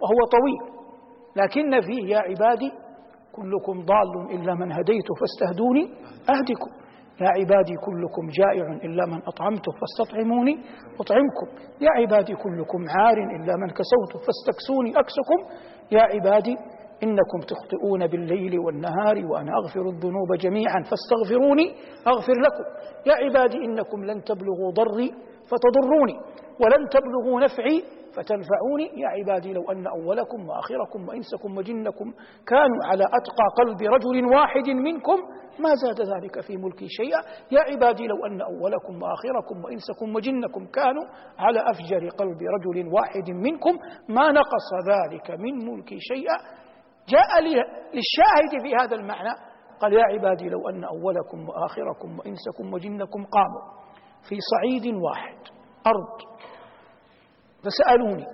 وهو 0.00 0.20
طويل. 0.36 0.78
لكن 1.36 1.80
فيه 1.80 2.14
يا 2.14 2.18
عبادي 2.18 2.70
كلكم 3.32 3.84
ضال 3.84 4.30
إلا 4.30 4.54
من 4.54 4.72
هديته 4.72 5.14
فاستهدوني 5.20 5.84
أهدكم 6.30 6.70
يا 7.20 7.28
عبادي 7.28 7.74
كلكم 7.86 8.28
جائع 8.40 8.66
إلا 8.72 9.06
من 9.06 9.22
أطعمته 9.26 9.72
فاستطعموني 9.80 10.54
أطعمكم. 11.00 11.48
يا 11.80 11.90
عبادي 11.90 12.34
كلكم 12.34 12.80
عار 12.98 13.18
إلا 13.36 13.56
من 13.56 13.68
كسوته 13.70 14.18
فاستكسوني 14.26 14.90
أكسكم. 15.00 15.38
يا 15.92 16.02
عبادي 16.02 16.56
إنكم 17.02 17.40
تخطئون 17.48 18.06
بالليل 18.06 18.58
والنهار 18.58 19.26
وأنا 19.26 19.52
أغفر 19.64 19.88
الذنوب 19.88 20.34
جميعا 20.40 20.82
فاستغفروني 20.90 21.74
أغفر 22.06 22.32
لكم. 22.32 22.64
يا 23.06 23.14
عبادي 23.24 23.56
إنكم 23.56 24.04
لن 24.04 24.24
تبلغوا 24.24 24.70
ضري 24.70 25.10
فتضروني 25.50 26.16
ولن 26.60 26.88
تبلغوا 26.88 27.40
نفعي 27.40 27.82
فتنفعوني. 28.16 28.86
يا 29.02 29.08
عبادي 29.08 29.52
لو 29.52 29.70
أن 29.70 29.86
أولكم 29.86 30.48
وآخركم 30.48 31.08
وإنسكم 31.08 31.56
وجنكم 31.56 32.12
كانوا 32.46 32.80
على 32.84 33.04
أتقى 33.04 33.46
قلب 33.58 33.82
رجل 33.82 34.34
واحد 34.34 34.68
منكم 34.70 35.18
ما 35.58 35.74
زاد 35.74 36.00
ذلك 36.00 36.40
في 36.40 36.56
ملكي 36.56 36.86
شيئا. 36.88 37.20
يا 37.50 37.60
عبادي 37.60 38.06
لو 38.06 38.26
أن 38.26 38.40
أولكم 38.40 39.02
وآخركم 39.02 39.64
وإنسكم 39.64 40.16
وجنكم 40.16 40.66
كانوا 40.66 41.04
على 41.38 41.60
أفجر 41.70 42.08
قلب 42.08 42.38
رجل 42.42 42.88
واحد 42.92 43.30
منكم 43.30 43.74
ما 44.08 44.32
نقص 44.32 44.68
ذلك 44.90 45.30
من 45.30 45.54
ملكي 45.70 45.98
شيئا. 46.00 46.57
جاء 47.08 47.40
للشاهد 47.42 48.62
في 48.62 48.74
هذا 48.82 48.96
المعنى 48.96 49.30
قال 49.80 49.92
يا 49.92 50.04
عبادي 50.04 50.48
لو 50.48 50.68
أن 50.68 50.84
أولكم 50.84 51.48
وآخركم 51.48 52.18
وإنسكم 52.18 52.74
وجنكم 52.74 53.24
قاموا 53.24 53.62
في 54.28 54.36
صعيد 54.40 54.94
واحد 54.94 55.38
أرض. 55.86 56.38
فسألوني 57.64 58.26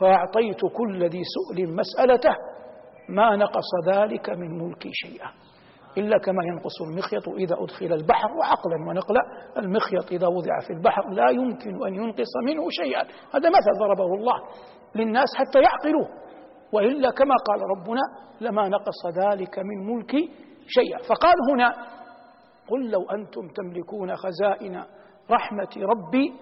فأعطيت 0.00 0.60
كل 0.76 1.08
ذي 1.08 1.22
سؤل 1.36 1.76
مسألته 1.76 2.34
ما 3.08 3.36
نقص 3.36 3.70
ذلك 3.88 4.30
من 4.30 4.58
ملكي 4.58 4.90
شيئا 4.92 5.28
إلا 5.98 6.18
كما 6.18 6.44
ينقص 6.44 6.82
المخيط 6.82 7.28
إذا 7.28 7.56
أدخل 7.64 7.92
البحر 7.92 8.28
وعقلا 8.32 8.76
ونقلا 8.88 9.20
المخيط 9.56 10.12
إذا 10.12 10.26
وضع 10.26 10.60
في 10.66 10.72
البحر 10.72 11.10
لا 11.10 11.30
يمكن 11.30 11.86
أن 11.86 11.94
ينقص 11.94 12.32
منه 12.46 12.70
شيئا. 12.70 13.02
هذا 13.34 13.48
مثل 13.48 13.70
ضربه 13.80 14.14
الله 14.14 14.38
للناس 14.94 15.28
حتى 15.36 15.58
يعقلوه. 15.58 16.25
وإلا 16.76 17.10
كما 17.10 17.34
قال 17.48 17.60
ربنا 17.76 18.00
لما 18.40 18.68
نقص 18.68 19.06
ذلك 19.06 19.58
من 19.58 19.94
ملكي 19.96 20.30
شيئا. 20.66 20.98
فقال 21.08 21.34
هنا 21.52 21.68
قل 22.68 22.90
لو 22.90 23.02
أنتم 23.10 23.48
تملكون 23.48 24.16
خزائن 24.16 24.84
رحمة 25.30 25.68
ربي 25.76 26.32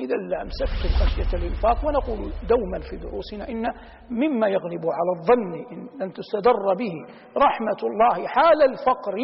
إذا 0.00 0.14
لأمسكتم 0.16 0.88
خشية 1.00 1.38
الإنفاق 1.38 1.84
ونقول 1.86 2.32
دوما 2.48 2.80
في 2.90 2.96
دروسنا 2.96 3.48
إن 3.48 3.66
مما 4.10 4.48
يغلب 4.48 4.84
على 4.86 5.10
الظن 5.20 5.54
إن 5.72 5.88
لن 6.00 6.12
تستدر 6.12 6.74
به 6.78 6.92
رحمة 7.36 7.80
الله 7.90 8.26
حال 8.26 8.62
الفقر 8.70 9.14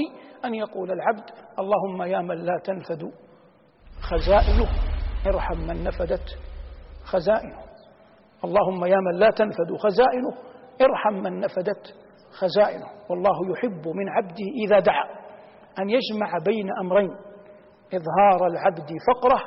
أن 0.45 0.55
يقول 0.55 0.91
العبد 0.91 1.31
اللهم 1.59 2.03
يا 2.03 2.21
من 2.21 2.37
لا 2.37 2.61
تنفد 2.65 3.03
خزائنه 4.01 4.69
إرحم 5.27 5.59
من 5.69 5.85
نفدت 5.85 6.39
خزائنه. 7.05 7.68
اللهم 8.45 8.85
يا 8.85 8.97
من 8.97 9.19
لا 9.19 9.31
تنفد 9.31 9.77
خزائنه 9.83 10.33
ارحم 10.83 11.15
من 11.15 11.41
نفدت 11.41 11.95
خزائنه. 12.41 12.87
والله 13.11 13.53
يحب 13.53 13.89
من 13.89 14.09
عبده 14.09 14.47
إذا 14.65 14.79
دعا. 14.79 15.05
أن 15.79 15.91
يجمع 15.91 16.39
بين 16.47 16.67
أمرين 16.81 17.11
إظهار 17.95 18.47
العبد 18.47 18.91
فقره 19.09 19.43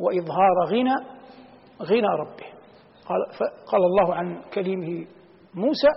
وإظهار 0.00 0.64
غنى 0.66 0.94
غنى 1.82 2.06
ربه. 2.20 2.46
قال, 3.08 3.48
قال 3.66 3.80
الله 3.84 4.14
عن 4.14 4.42
كليمه 4.54 5.06
موسى 5.54 5.88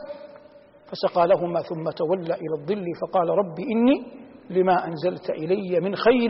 فسقى 0.87 1.27
لهما 1.27 1.61
ثم 1.61 1.89
تولى 1.89 2.33
إلى 2.33 2.55
الظل 2.61 2.85
فقال 3.01 3.29
رب 3.29 3.59
إني 3.59 4.05
لما 4.49 4.85
أنزلت 4.85 5.29
إلي 5.29 5.79
من 5.79 5.95
خير 5.95 6.29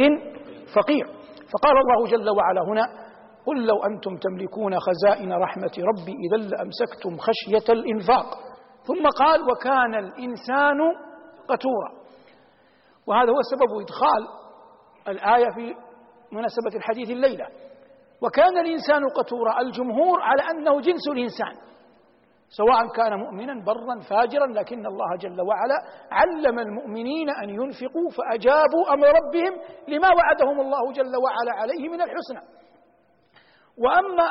فقير. 0.75 1.05
فقال 1.53 1.77
الله 1.77 2.11
جل 2.11 2.29
وعلا 2.29 2.61
هنا 2.67 3.08
قل 3.45 3.65
لو 3.65 3.83
أنتم 3.83 4.17
تملكون 4.17 4.79
خزائن 4.79 5.33
رحمة 5.33 5.71
ربي 5.77 6.11
إذا 6.11 6.37
لأمسكتم 6.37 7.17
خشية 7.17 7.73
الإنفاق. 7.73 8.25
ثم 8.83 9.07
قال 9.17 9.41
وكان 9.51 9.95
الإنسان 9.95 10.79
قتورا. 11.47 11.91
وهذا 13.07 13.31
هو 13.31 13.41
سبب 13.51 13.81
إدخال 13.81 14.27
الآية 15.07 15.49
في 15.55 15.75
مناسبة 16.31 16.75
الحديث 16.75 17.09
الليلة. 17.09 17.47
وكان 18.21 18.57
الإنسان 18.57 19.09
قتورا 19.09 19.61
الجمهور 19.61 20.21
على 20.21 20.41
أنه 20.51 20.81
جنس 20.81 21.07
الإنسان. 21.11 21.69
سواء 22.57 22.87
كان 22.95 23.19
مؤمنا 23.19 23.53
برا 23.65 23.99
فاجرا 24.09 24.47
لكن 24.47 24.85
الله 24.85 25.17
جل 25.19 25.41
وعلا 25.41 25.75
علم 26.11 26.59
المؤمنين 26.59 27.29
أن 27.29 27.49
ينفقوا 27.49 28.09
فأجابوا 28.09 28.93
أمر 28.93 29.07
ربهم 29.07 29.53
لما 29.87 30.07
وعدهم 30.07 30.59
الله 30.61 30.91
جل 30.91 31.15
وعلا 31.23 31.61
عليه 31.61 31.89
من 31.89 32.01
الحسنى. 32.01 32.41
وأما 33.83 34.27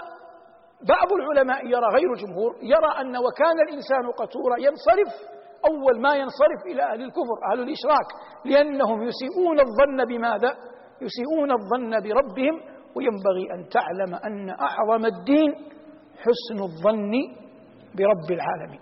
بعض 0.88 1.12
العلماء 1.12 1.66
يرى 1.66 1.86
غير 1.96 2.12
الجمهور 2.12 2.56
يرى 2.62 3.00
أن 3.00 3.16
وكان 3.16 3.60
الإنسان 3.68 4.04
قتورا 4.20 4.56
ينصرف 4.58 5.38
أول 5.70 6.00
ما 6.00 6.14
ينصرف 6.14 6.60
إلى 6.66 6.82
أهل 6.82 7.02
الكفر 7.02 7.36
أهل 7.52 7.60
الإشراك 7.60 8.08
لأنهم 8.44 9.02
يسيئون 9.02 9.60
الظن 9.60 10.04
بماذا؟ 10.08 10.56
يسيئون 11.02 11.50
الظن 11.50 11.90
بربهم 11.90 12.60
وينبغي 12.96 13.44
أن 13.54 13.68
تعلم 13.68 14.14
أن 14.14 14.50
أعظم 14.50 15.06
الدين 15.06 15.54
حسن 16.18 16.62
الظن 16.62 17.12
برب 17.94 18.30
العالمين. 18.30 18.80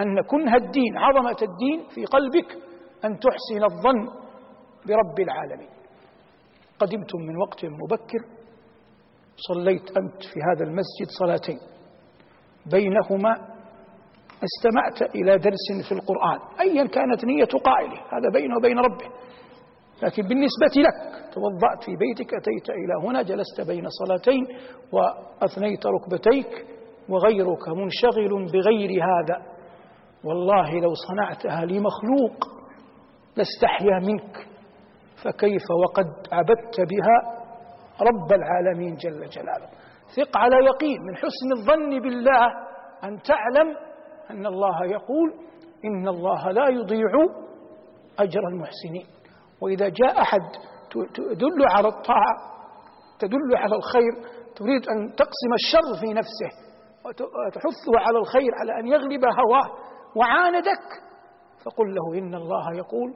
أن 0.00 0.22
كنه 0.22 0.56
الدين 0.56 0.98
عظمة 0.98 1.36
الدين 1.42 1.88
في 1.94 2.04
قلبك 2.04 2.50
أن 3.04 3.18
تحسن 3.18 3.64
الظن 3.64 4.06
برب 4.86 5.20
العالمين. 5.20 5.68
قدمتم 6.78 7.18
من 7.18 7.36
وقت 7.36 7.64
مبكر. 7.64 8.41
صليت 9.36 9.96
أنت 9.96 10.22
في 10.22 10.40
هذا 10.40 10.64
المسجد 10.64 11.08
صلاتين. 11.18 11.58
بينهما 12.72 13.32
استمعت 14.44 15.14
إلى 15.14 15.38
درس 15.38 15.88
في 15.88 15.92
القرآن. 15.92 16.38
أيا 16.60 16.86
كانت 16.86 17.24
نية 17.24 17.44
قائلة 17.44 18.00
هذا 18.12 18.30
بينه 18.32 18.56
وبين 18.56 18.78
ربه. 18.78 19.06
لكن 20.02 20.22
بالنسبة 20.22 20.82
لك 20.82 21.32
توضأت 21.34 21.84
في 21.84 21.96
بيتك 21.96 22.34
أتيت 22.34 22.70
إلى 22.70 23.08
هنا 23.08 23.22
جلست 23.22 23.60
بين 23.60 23.84
صلاتين 23.88 24.46
وأثنيت 24.92 25.86
ركبتيك 25.86 26.66
وغيرك 27.08 27.68
منشغل 27.68 28.52
بغير 28.52 28.90
هذا. 29.04 29.52
والله 30.24 30.80
لو 30.80 30.94
صنعتها 30.94 31.64
لمخلوق 31.64 32.48
لاستحيا 33.36 33.98
منك. 33.98 34.46
فكيف 35.24 35.62
وقد 35.84 36.06
عبدت 36.32 36.80
بها؟ 36.80 37.41
رب 38.00 38.32
العالمين 38.32 38.96
جل 38.96 39.28
جلاله. 39.28 39.68
ثق 40.16 40.36
على 40.36 40.56
يقين 40.66 41.02
من 41.02 41.16
حسن 41.16 41.52
الظن 41.56 42.00
بالله 42.00 42.46
أن 43.04 43.22
تعلم 43.22 43.76
أن 44.30 44.46
الله 44.46 44.84
يقول 44.84 45.34
إن 45.84 46.08
الله 46.08 46.50
لا 46.50 46.68
يضيع 46.68 47.10
أجر 48.18 48.40
المحسنين. 48.48 49.06
وإذا 49.62 49.88
جاء 49.88 50.22
أحد 50.22 50.40
تدل 51.16 51.66
على 51.70 51.88
الطاعة 51.88 52.52
تدل 53.18 53.56
على 53.56 53.76
الخير 53.76 54.12
تريد 54.56 54.88
أن 54.88 55.14
تقسم 55.14 55.52
الشر 55.54 56.00
في 56.00 56.12
نفسه 56.12 56.50
وتحثه 57.04 57.98
على 57.98 58.18
الخير 58.18 58.50
على 58.60 58.80
أن 58.80 58.86
يغلب 58.86 59.24
هواه 59.24 59.70
وعاندك 60.16 60.86
فقل 61.64 61.94
له 61.94 62.18
إن 62.18 62.34
الله 62.34 62.76
يقول 62.76 63.14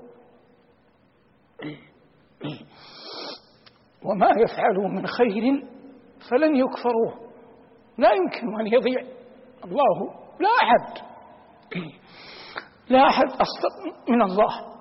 وما 4.07 4.31
يفعلوا 4.45 4.88
من 4.88 5.07
خير 5.07 5.66
فلن 6.31 6.57
يكفروه. 6.57 7.31
لا 7.99 8.12
يمكن 8.12 8.61
أن 8.61 8.66
يضيع. 8.66 9.01
الله 9.64 10.14
لا 10.40 10.49
أحد 10.62 10.99
لا 12.88 13.09
أحد 13.09 13.25
أصدق 13.25 14.09
من 14.09 14.23
الله. 14.23 14.77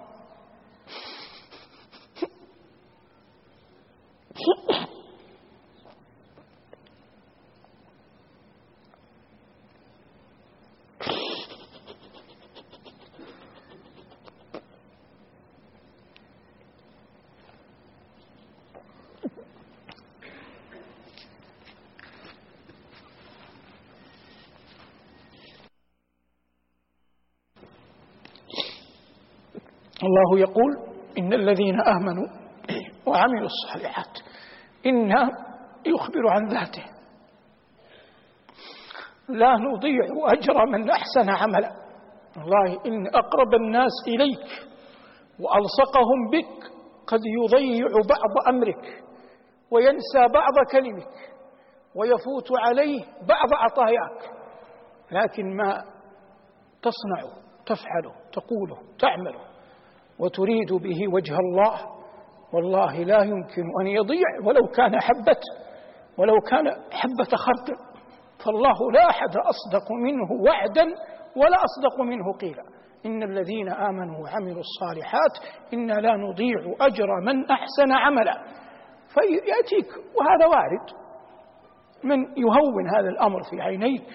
الله 30.15 30.39
يقول 30.39 30.77
إن 31.17 31.33
الذين 31.33 31.81
آمنوا 31.81 32.27
وعملوا 33.07 33.47
الصالحات 33.47 34.19
إنا 34.85 35.29
يخبر 35.85 36.27
عن 36.29 36.47
ذاته. 36.47 36.83
لا 39.29 39.55
نضيع 39.57 40.05
أجر 40.33 40.65
من 40.65 40.89
أحسن 40.89 41.29
عملا. 41.29 41.69
والله 42.37 42.81
إن 42.85 43.07
أقرب 43.07 43.53
الناس 43.53 43.91
إليك 44.07 44.47
وألصقهم 45.39 46.29
بك 46.31 46.71
قد 47.07 47.19
يضيع 47.25 47.87
بعض 48.09 48.47
أمرك 48.55 49.03
وينسى 49.71 50.33
بعض 50.33 50.53
كلمك 50.71 51.35
ويفوت 51.95 52.47
عليه 52.59 53.03
بعض 53.03 53.53
عطاياك. 53.53 54.35
لكن 55.11 55.57
ما 55.57 55.83
تصنعه 56.81 57.45
تفعله 57.65 58.13
تقوله 58.31 58.77
تعمله 58.99 59.54
وتريد 60.19 60.73
به 60.73 61.13
وجه 61.13 61.37
الله 61.39 61.95
والله 62.53 63.03
لا 63.03 63.23
يمكن 63.23 63.63
أن 63.81 63.87
يضيع 63.87 64.27
ولو 64.43 64.67
كان 64.67 65.01
حبة 65.01 65.41
ولو 66.17 66.39
كان 66.49 66.67
حبة 66.91 67.37
خردل 67.37 67.75
فالله 68.45 68.91
لا 68.91 69.09
أحد 69.09 69.29
أصدق 69.29 69.91
منه 69.91 70.43
وعدا 70.45 70.83
ولا 71.35 71.57
أصدق 71.63 72.01
منه 72.01 72.33
قيلا. 72.41 72.63
إن 73.05 73.23
الذين 73.23 73.69
آمنوا 73.69 74.23
وعملوا 74.23 74.61
الصالحات 74.61 75.31
إنا 75.73 75.93
لا 75.93 76.15
نضيع 76.15 76.57
أجر 76.81 77.07
من 77.25 77.45
أحسن 77.51 77.91
عملا. 77.91 78.43
فيأتيك 79.13 79.89
وهذا 80.15 80.45
وارد 80.45 80.89
من 82.03 82.19
يهون 82.37 82.89
هذا 82.97 83.09
الأمر 83.09 83.43
في 83.43 83.61
عينيك 83.61 84.07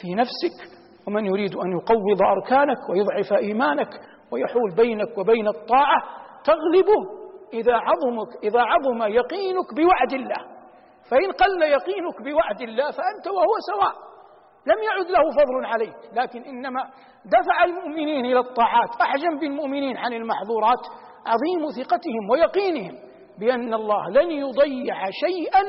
في 0.00 0.14
نفسك 0.14 0.78
ومن 1.06 1.26
يريد 1.26 1.54
أن 1.56 1.72
يقوض 1.72 2.22
أركانك 2.22 2.88
ويضعف 2.90 3.32
إيمانك 3.32 3.88
ويحول 4.32 4.74
بينك 4.76 5.18
وبين 5.18 5.48
الطاعة 5.48 6.02
تغلبه 6.44 7.22
إذا 7.52 7.74
عظمك 7.74 8.44
إذا 8.44 8.60
عظم 8.60 9.02
يقينك 9.02 9.74
بوعد 9.76 10.12
الله. 10.12 10.52
فإن 11.10 11.32
قل 11.32 11.62
يقينك 11.62 12.22
بوعد 12.22 12.60
الله 12.62 12.90
فأنت 12.90 13.26
وهو 13.26 13.54
سواء. 13.72 13.94
لم 14.66 14.82
يعد 14.82 15.06
له 15.10 15.30
فضل 15.30 15.66
عليك 15.66 15.96
لكن 16.12 16.42
إنما 16.42 16.80
دفع 17.24 17.64
المؤمنين 17.64 18.24
إلى 18.24 18.38
الطاعات. 18.38 19.00
أحجم 19.00 19.38
بالمؤمنين 19.38 19.96
عن 19.96 20.12
المحظورات 20.12 20.82
عظيم 21.26 21.82
ثقتهم 21.84 22.30
ويقينهم 22.30 22.98
بأن 23.38 23.74
الله 23.74 24.10
لن 24.10 24.30
يضيع 24.30 25.10
شيئا 25.10 25.62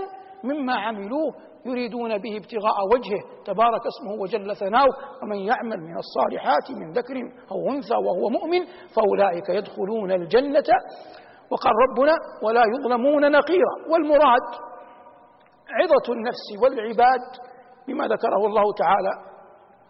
مما 0.43 0.76
عملوه 0.76 1.34
يريدون 1.65 2.17
به 2.17 2.38
ابتغاء 2.38 2.78
وجهه. 2.93 3.43
تبارك 3.45 3.82
اسمه 3.88 4.21
وجل 4.21 4.56
ثناؤه. 4.56 4.95
ومن 5.23 5.36
يعمل 5.36 5.80
من 5.82 5.97
الصالحات 5.97 6.71
من 6.71 6.91
ذكر 6.91 7.15
أو 7.52 7.76
أنثى 7.76 7.95
وهو 7.95 8.30
مؤمن 8.30 8.65
فأولئك 8.95 9.49
يدخلون 9.49 10.12
الجنة. 10.12 10.69
وقال 11.52 11.73
ربنا 11.90 12.13
ولا 12.44 12.63
يظلمون 12.75 13.31
نقيرا. 13.31 13.75
والمراد 13.92 14.48
عظة 15.79 16.13
النفس 16.13 16.46
والعباد 16.63 17.21
بما 17.87 18.08
ذكره 18.08 18.46
الله 18.46 18.73
تعالى 18.73 19.33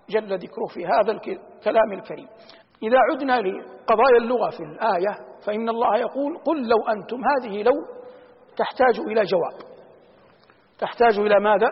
جل 0.10 0.38
ذكره 0.38 0.66
في 0.74 0.86
هذا 0.86 1.12
الكلام 1.12 1.94
الكريم. 1.94 2.28
إذا 2.84 2.98
عدنا 3.12 3.42
لقضايا 3.42 4.18
اللغة 4.18 4.50
في 4.50 4.64
الآية 4.64 5.18
فإن 5.46 5.70
الله 5.70 5.98
يقول 5.98 6.38
قل 6.38 6.68
لو 6.68 6.78
أنتم 6.90 7.18
هذه 7.26 7.64
لو 7.64 7.74
تحتاج 8.58 9.00
إلى 9.00 9.24
جواب. 9.24 9.73
تحتاج 10.84 11.20
إلى 11.20 11.40
ماذا؟ 11.40 11.68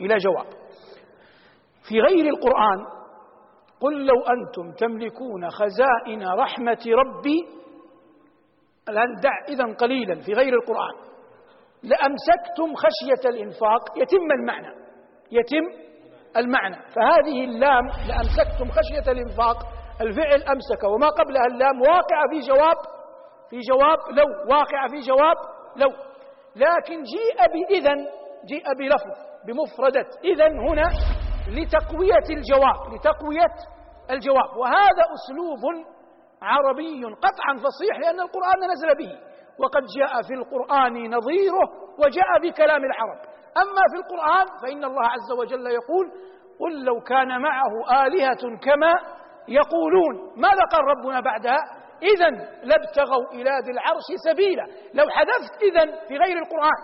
إلى 0.00 0.16
جواب. 0.16 0.46
في 1.88 2.00
غير 2.00 2.26
القرآن 2.34 2.86
قل 3.80 4.06
لو 4.06 4.14
أنتم 4.22 4.72
تملكون 4.78 5.50
خزائن 5.50 6.28
رحمة 6.28 6.84
ربي 6.86 7.38
الآن 8.88 9.14
دع 9.22 9.44
إذا 9.48 9.74
قليلا 9.74 10.14
في 10.20 10.32
غير 10.32 10.54
القرآن. 10.54 10.94
لأمسكتم 11.82 12.74
خشية 12.74 13.28
الإنفاق 13.28 13.98
يتم 13.98 14.32
المعنى. 14.40 14.74
يتم 15.30 15.64
المعنى. 16.36 16.76
فهذه 16.76 17.44
اللام 17.44 17.86
لأمسكتم 18.08 18.70
خشية 18.70 19.12
الإنفاق 19.12 19.56
الفعل 20.00 20.42
أمسك. 20.42 20.84
وما 20.94 21.08
قبلها 21.08 21.46
اللام 21.46 21.80
واقعة 21.80 22.24
في 22.30 22.38
جواب 22.38 22.76
في 23.50 23.58
جواب 23.60 23.98
لو 24.18 24.54
واقعة 24.54 24.88
في 24.88 25.00
جواب 25.00 25.36
لو. 25.76 25.88
لكن 26.56 27.02
جيء 27.02 27.38
بإذن. 27.52 28.06
جيء 28.48 28.66
بلفظ 28.78 29.12
بمفردة. 29.46 30.08
إذن 30.24 30.68
هنا 30.68 30.88
لتقوية 31.48 32.26
الجواب 32.30 32.94
لتقوية 32.94 33.54
الجواب. 34.10 34.56
وهذا 34.56 35.04
أسلوب 35.16 35.62
عربي 36.42 37.04
قطعا 37.04 37.54
فصيح 37.64 37.98
لأن 37.98 38.20
القرآن 38.20 38.58
نزل 38.72 38.94
به. 38.98 39.12
وقد 39.58 39.82
جاء 39.98 40.22
في 40.22 40.34
القرآن 40.34 40.94
نظيره 41.16 41.66
وجاء 41.98 42.30
بكلام 42.42 42.84
العرب. 42.84 43.18
أما 43.62 43.82
في 43.92 43.96
القرآن 44.02 44.46
فإن 44.62 44.84
الله 44.84 45.02
عز 45.02 45.32
وجل 45.38 45.66
يقول 45.66 46.06
قل 46.60 46.84
لو 46.84 47.00
كان 47.00 47.42
معه 47.42 48.06
آلهة 48.06 48.58
كما 48.62 48.92
يقولون 49.48 50.14
ماذا 50.36 50.62
قال 50.72 50.80
ربنا 50.84 51.20
بعدها؟ 51.20 51.58
إذا 52.02 52.30
لابتغوا 52.62 53.32
إلى 53.32 53.50
ذي 53.64 53.70
العرش 53.70 54.08
سبيلا. 54.28 54.64
لو 54.94 55.04
حذفت 55.10 55.62
إذا 55.62 56.06
في 56.08 56.16
غير 56.16 56.38
القرآن 56.38 56.80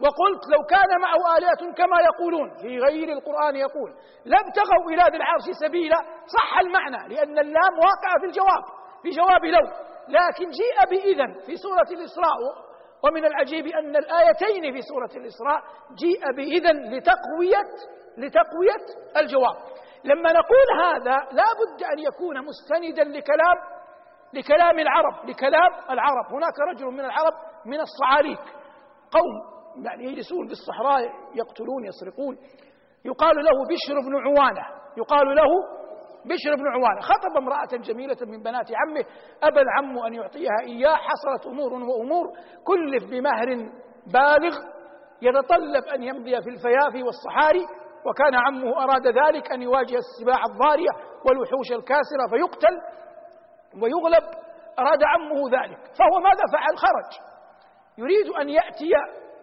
وقلت 0.00 0.42
لو 0.52 0.62
كان 0.64 1.00
معه 1.00 1.36
آلهة 1.38 1.72
كما 1.74 1.96
يقولون 2.00 2.48
في 2.62 2.78
غير 2.78 3.08
القرآن 3.12 3.56
يقول 3.56 3.90
لابتغوا 4.24 4.90
إلى 4.90 5.02
ذي 5.10 5.16
العرش 5.16 5.42
سبيلا 5.64 5.96
صح 6.36 6.58
المعنى 6.58 7.14
لأن 7.14 7.38
اللام 7.38 7.74
واقعة 7.78 8.18
في 8.20 8.26
الجواب 8.26 8.64
في 9.02 9.10
جواب 9.10 9.44
لو. 9.44 9.66
لكن 10.08 10.50
جيء 10.50 10.78
بإذن 10.90 11.34
في 11.46 11.56
سورة 11.56 11.98
الإسراء 11.98 12.36
ومن 13.04 13.24
العجيب 13.24 13.66
أن 13.66 13.96
الآيتين 13.96 14.72
في 14.72 14.80
سورة 14.82 15.10
الإسراء 15.22 15.60
جيء 15.94 16.32
بإذن 16.36 16.94
لتقوية 16.94 17.64
لتقوية 18.18 18.84
الجواب. 19.16 19.56
لما 20.04 20.32
نقول 20.32 20.68
هذا 20.84 21.16
لا 21.32 21.44
بد 21.60 21.82
أن 21.82 21.98
يكون 21.98 22.36
مستندا 22.44 23.04
لكلام 23.04 23.56
لكلام 24.32 24.78
العرب 24.78 25.28
لكلام 25.28 25.70
العرب. 25.90 26.26
هناك 26.32 26.58
رجل 26.74 26.86
من 26.86 27.04
العرب 27.04 27.34
من 27.66 27.80
الصعاليك 27.80 28.40
قوم 29.10 29.55
يعني 29.84 30.04
يجلسون 30.04 30.46
بالصحراء 30.46 31.00
يقتلون 31.34 31.84
يسرقون. 31.84 32.38
يقال 33.04 33.36
له 33.36 33.56
بشر 33.70 34.00
بن 34.08 34.16
عوانة. 34.16 34.66
يقال 34.96 35.26
له 35.36 35.48
بشر 36.24 36.56
بن 36.56 36.66
عوانة. 36.66 37.00
خطب 37.00 37.36
امرأة 37.36 37.82
جميلة 37.82 38.16
من 38.20 38.42
بنات 38.42 38.66
عمه. 38.74 39.04
أبى 39.42 39.60
العم 39.60 39.98
أن 39.98 40.14
يعطيها 40.14 40.60
إياه. 40.66 40.96
حصلت 40.96 41.46
أمور 41.46 41.72
وأمور. 41.72 42.26
كلف 42.64 43.10
بمهر 43.10 43.70
بالغ. 44.06 44.54
يتطلب 45.22 45.84
أن 45.94 46.02
يمضي 46.02 46.42
في 46.42 46.50
الفيافي 46.50 47.02
والصحاري. 47.02 47.66
وكان 48.06 48.34
عمه 48.34 48.84
أراد 48.84 49.06
ذلك 49.06 49.52
أن 49.52 49.62
يواجه 49.62 49.96
السباع 49.96 50.44
الضارية 50.50 50.90
والوحوش 51.24 51.72
الكاسرة 51.72 52.26
فيقتل 52.30 52.80
ويغلب. 53.82 54.24
أراد 54.78 54.98
عمه 55.02 55.50
ذلك. 55.50 55.78
فهو 55.78 56.20
ماذا 56.20 56.42
فعل؟ 56.52 56.76
خرج. 56.76 57.26
يريد 57.98 58.28
أن 58.40 58.48
يأتي 58.48 58.90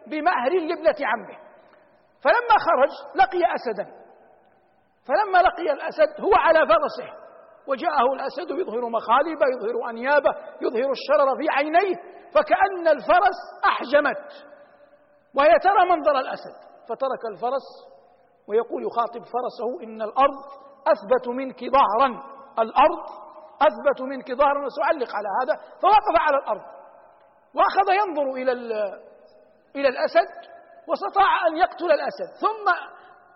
بمهر 0.08 0.51
لابنة 0.51 1.08
عمه. 1.08 1.38
فلما 2.24 2.58
خرج 2.60 2.89
لقي 3.16 3.56
أسدا. 3.56 4.04
فلما 5.08 5.38
لقي 5.38 5.72
الأسد 5.74 6.22
هو 6.22 6.32
على 6.36 6.60
فرسه. 6.60 7.24
وجاءه 7.68 8.14
الأسد 8.14 8.51
يظهر 8.51 8.89
مخالبه 8.89 9.45
يظهر 9.56 9.89
أنيابه 9.89 10.36
يظهر 10.62 10.91
الشرر 10.91 11.38
في 11.38 11.49
عينيه. 11.49 11.95
فكأن 12.34 12.88
الفرس 12.88 13.39
أحجمت. 13.66 14.47
وهي 15.36 15.60
ترى 15.60 15.89
منظر 15.89 16.20
الأسد. 16.20 16.56
فترك 16.89 17.26
الفرس 17.32 17.68
ويقول 18.47 18.84
يخاطب 18.84 19.24
فرسه 19.24 19.84
إن 19.84 20.01
الأرض 20.01 20.43
أثبت 20.88 21.28
منك 21.28 21.60
ظهرا. 21.60 22.24
الأرض 22.60 23.06
أثبت 23.62 24.01
منك 24.01 24.32
ظهرا. 24.32 24.66
وسأعلق 24.66 25.16
على 25.16 25.28
هذا. 25.41 25.56
فوقف 25.82 26.16
على 26.20 26.38
الأرض. 26.38 26.62
وأخذ 27.56 28.08
ينظر 28.08 28.34
إلى 28.34 28.51
إلى 29.76 29.88
الأسد 29.88 30.32
واستطاع 30.88 31.48
أن 31.48 31.58
يقتل 31.58 31.92
الأسد. 31.92 32.30
ثم 32.42 32.70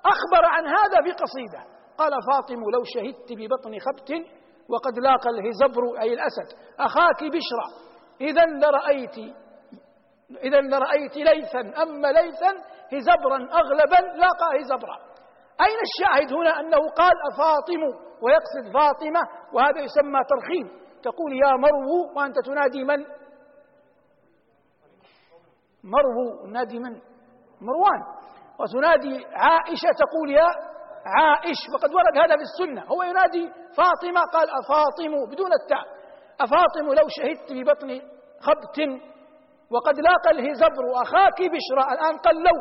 أخبر 0.06 0.46
عن 0.46 0.68
هذا 0.68 1.00
بقصيدة. 1.06 1.78
قال 1.98 2.12
فاطم 2.32 2.60
لو 2.74 2.84
شهدت 2.84 3.30
ببطن 3.32 3.80
خبت 3.80 4.12
وقد 4.70 5.00
لاقى 5.00 5.30
الهزبر 5.30 6.02
أي 6.02 6.14
الأسد. 6.14 6.58
أخاك 6.80 7.24
بشرى. 7.24 7.68
إذا 8.22 8.46
لرأيت 8.46 9.18
إذا 10.44 10.62
لرأيت 10.62 11.18
ليثا. 11.18 11.84
أما 11.84 12.08
ليثا 12.08 12.52
هزبرا 12.94 13.38
أغلبا 13.38 14.18
لاقى 14.18 14.62
هزبرا. 14.62 14.98
أين 15.62 15.80
الشاهد 15.88 16.34
هنا 16.34 16.60
أنه 16.60 16.90
قال 16.90 17.14
أفاطم 17.34 17.82
ويقصد 18.22 18.74
فاطمة 18.74 19.22
وهذا 19.54 19.80
يسمى 19.80 20.20
ترخيم. 20.30 20.88
تقول 21.04 21.34
يا 21.44 21.56
مرو 21.56 22.14
وأنت 22.16 22.36
تنادي 22.46 22.84
من؟ 22.84 23.06
مرو 25.94 26.46
نادي 26.54 26.80
من؟ 26.80 27.02
مروان. 27.62 28.02
وتنادي 28.60 29.26
عائشة 29.26 29.90
تقول 30.04 30.30
يا 30.32 30.48
عائش 31.06 31.58
وقد 31.74 31.90
ورد 31.94 32.18
هذا 32.18 32.36
في 32.38 32.46
السنة. 32.50 32.82
هو 32.92 33.04
ينادي 33.04 33.52
فاطمة 33.78 34.22
قال 34.34 34.48
أفاطم 34.50 35.32
بدون 35.32 35.52
التاء. 35.62 35.86
أفاطم 36.42 36.86
لو 37.00 37.08
شهدت 37.18 37.52
ببطن 37.52 38.02
خبت 38.46 38.78
وقد 39.72 40.00
لاقى 40.00 40.32
الهزبر 40.32 40.86
أخاك 41.02 41.40
بشرى 41.42 41.94
الآن 41.94 42.18
قال 42.18 42.36
لو. 42.36 42.58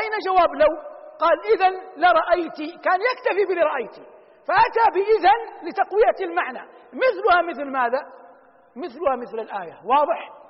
أين 0.00 0.12
جواب 0.26 0.50
لو؟ 0.62 0.72
قال 1.18 1.36
إذا 1.54 1.68
لرأيت 1.96 2.58
كان 2.84 3.00
يكتفي 3.10 3.44
بلرأيت. 3.48 3.94
فأتى 4.48 4.84
بإذن 4.94 5.68
لتقوية 5.68 6.30
المعنى. 6.30 6.68
مثلها 6.92 7.42
مثل 7.50 7.64
ماذا؟ 7.64 8.00
مثلها 8.76 9.16
مثل 9.16 9.38
الآية. 9.38 9.80
واضح؟ 9.84 10.43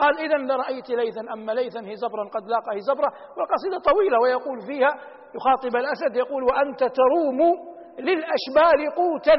قال 0.00 0.18
إذا 0.18 0.36
لرأيت 0.36 0.90
ليثا 0.90 1.20
أما 1.34 1.52
ليثا 1.52 1.80
هزبرا 1.80 2.24
قد 2.34 2.44
لاقى 2.48 2.78
هزبرا 2.78 3.10
وقصيدة 3.38 3.78
طويلة 3.92 4.18
ويقول 4.22 4.60
فيها 4.60 4.92
يخاطب 5.36 5.76
الأسد 5.76 6.16
يقول 6.16 6.42
وأنت 6.42 6.80
تروم 6.84 7.40
للأشبال 7.98 8.94
قوتا. 8.96 9.36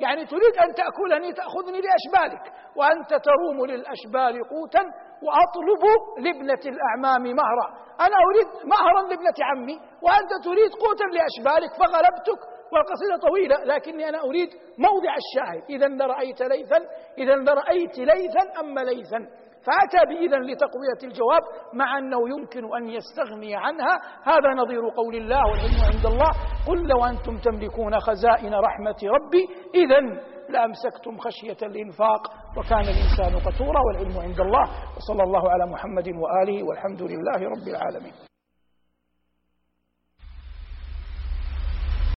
يعني 0.00 0.26
تريد 0.26 0.54
أن 0.64 0.74
تأكلني 0.74 1.32
تأخذني 1.32 1.80
لأشبالك. 1.86 2.52
وأنت 2.76 3.10
تروم 3.28 3.66
للأشبال 3.66 4.48
قوتا 4.48 4.82
وأطلب 5.26 5.82
لابنة 6.18 6.62
الأعمام 6.72 7.22
مهرا. 7.22 7.66
أنا 8.00 8.16
أريد 8.28 8.48
مهرا 8.74 9.02
لابنة 9.08 9.38
عمي 9.50 9.76
وأنت 10.04 10.32
تريد 10.44 10.70
قوتا 10.82 11.06
لأشبالك 11.16 11.72
فغلبتك. 11.80 12.40
والقصيدة 12.72 13.28
طويلة 13.28 13.56
لكني 13.64 14.08
أنا 14.08 14.20
أريد 14.20 14.48
موضع 14.78 15.12
الشاهد. 15.24 15.62
إذا 15.70 15.88
لرأيت 15.88 16.42
ليثا 16.42 16.78
إذا 17.18 17.34
لرأيت 17.34 17.98
ليثا 17.98 18.60
أما 18.60 18.80
ليثا. 18.80 19.43
فأتى 19.66 20.06
بإذن 20.08 20.42
لتقوية 20.42 21.00
الجواب 21.04 21.42
مع 21.74 21.98
أنه 21.98 22.28
يمكن 22.28 22.76
أن 22.76 22.88
يستغني 22.88 23.56
عنها. 23.56 24.00
هذا 24.22 24.54
نظير 24.56 24.88
قول 24.96 25.14
الله 25.14 25.42
والعلم 25.50 25.80
عند 25.94 26.06
الله. 26.06 26.30
قل 26.68 26.88
لو 26.88 27.04
أنتم 27.04 27.38
تملكون 27.38 28.00
خزائن 28.00 28.54
رحمة 28.54 29.00
ربي 29.04 29.44
إذا 29.74 30.00
لأمسكتم 30.48 31.18
خشية 31.18 31.66
الإنفاق 31.66 32.22
وكان 32.58 32.84
الإنسان 32.94 33.40
قتورا 33.46 33.80
والعلم 33.86 34.18
عند 34.18 34.40
الله. 34.40 34.64
وصلى 34.96 35.22
الله 35.22 35.50
على 35.50 35.66
محمد 35.72 36.08
وآله 36.08 36.62
والحمد 36.62 37.02
لله 37.02 37.38
رب 37.54 37.68
العالمين. 37.68 38.33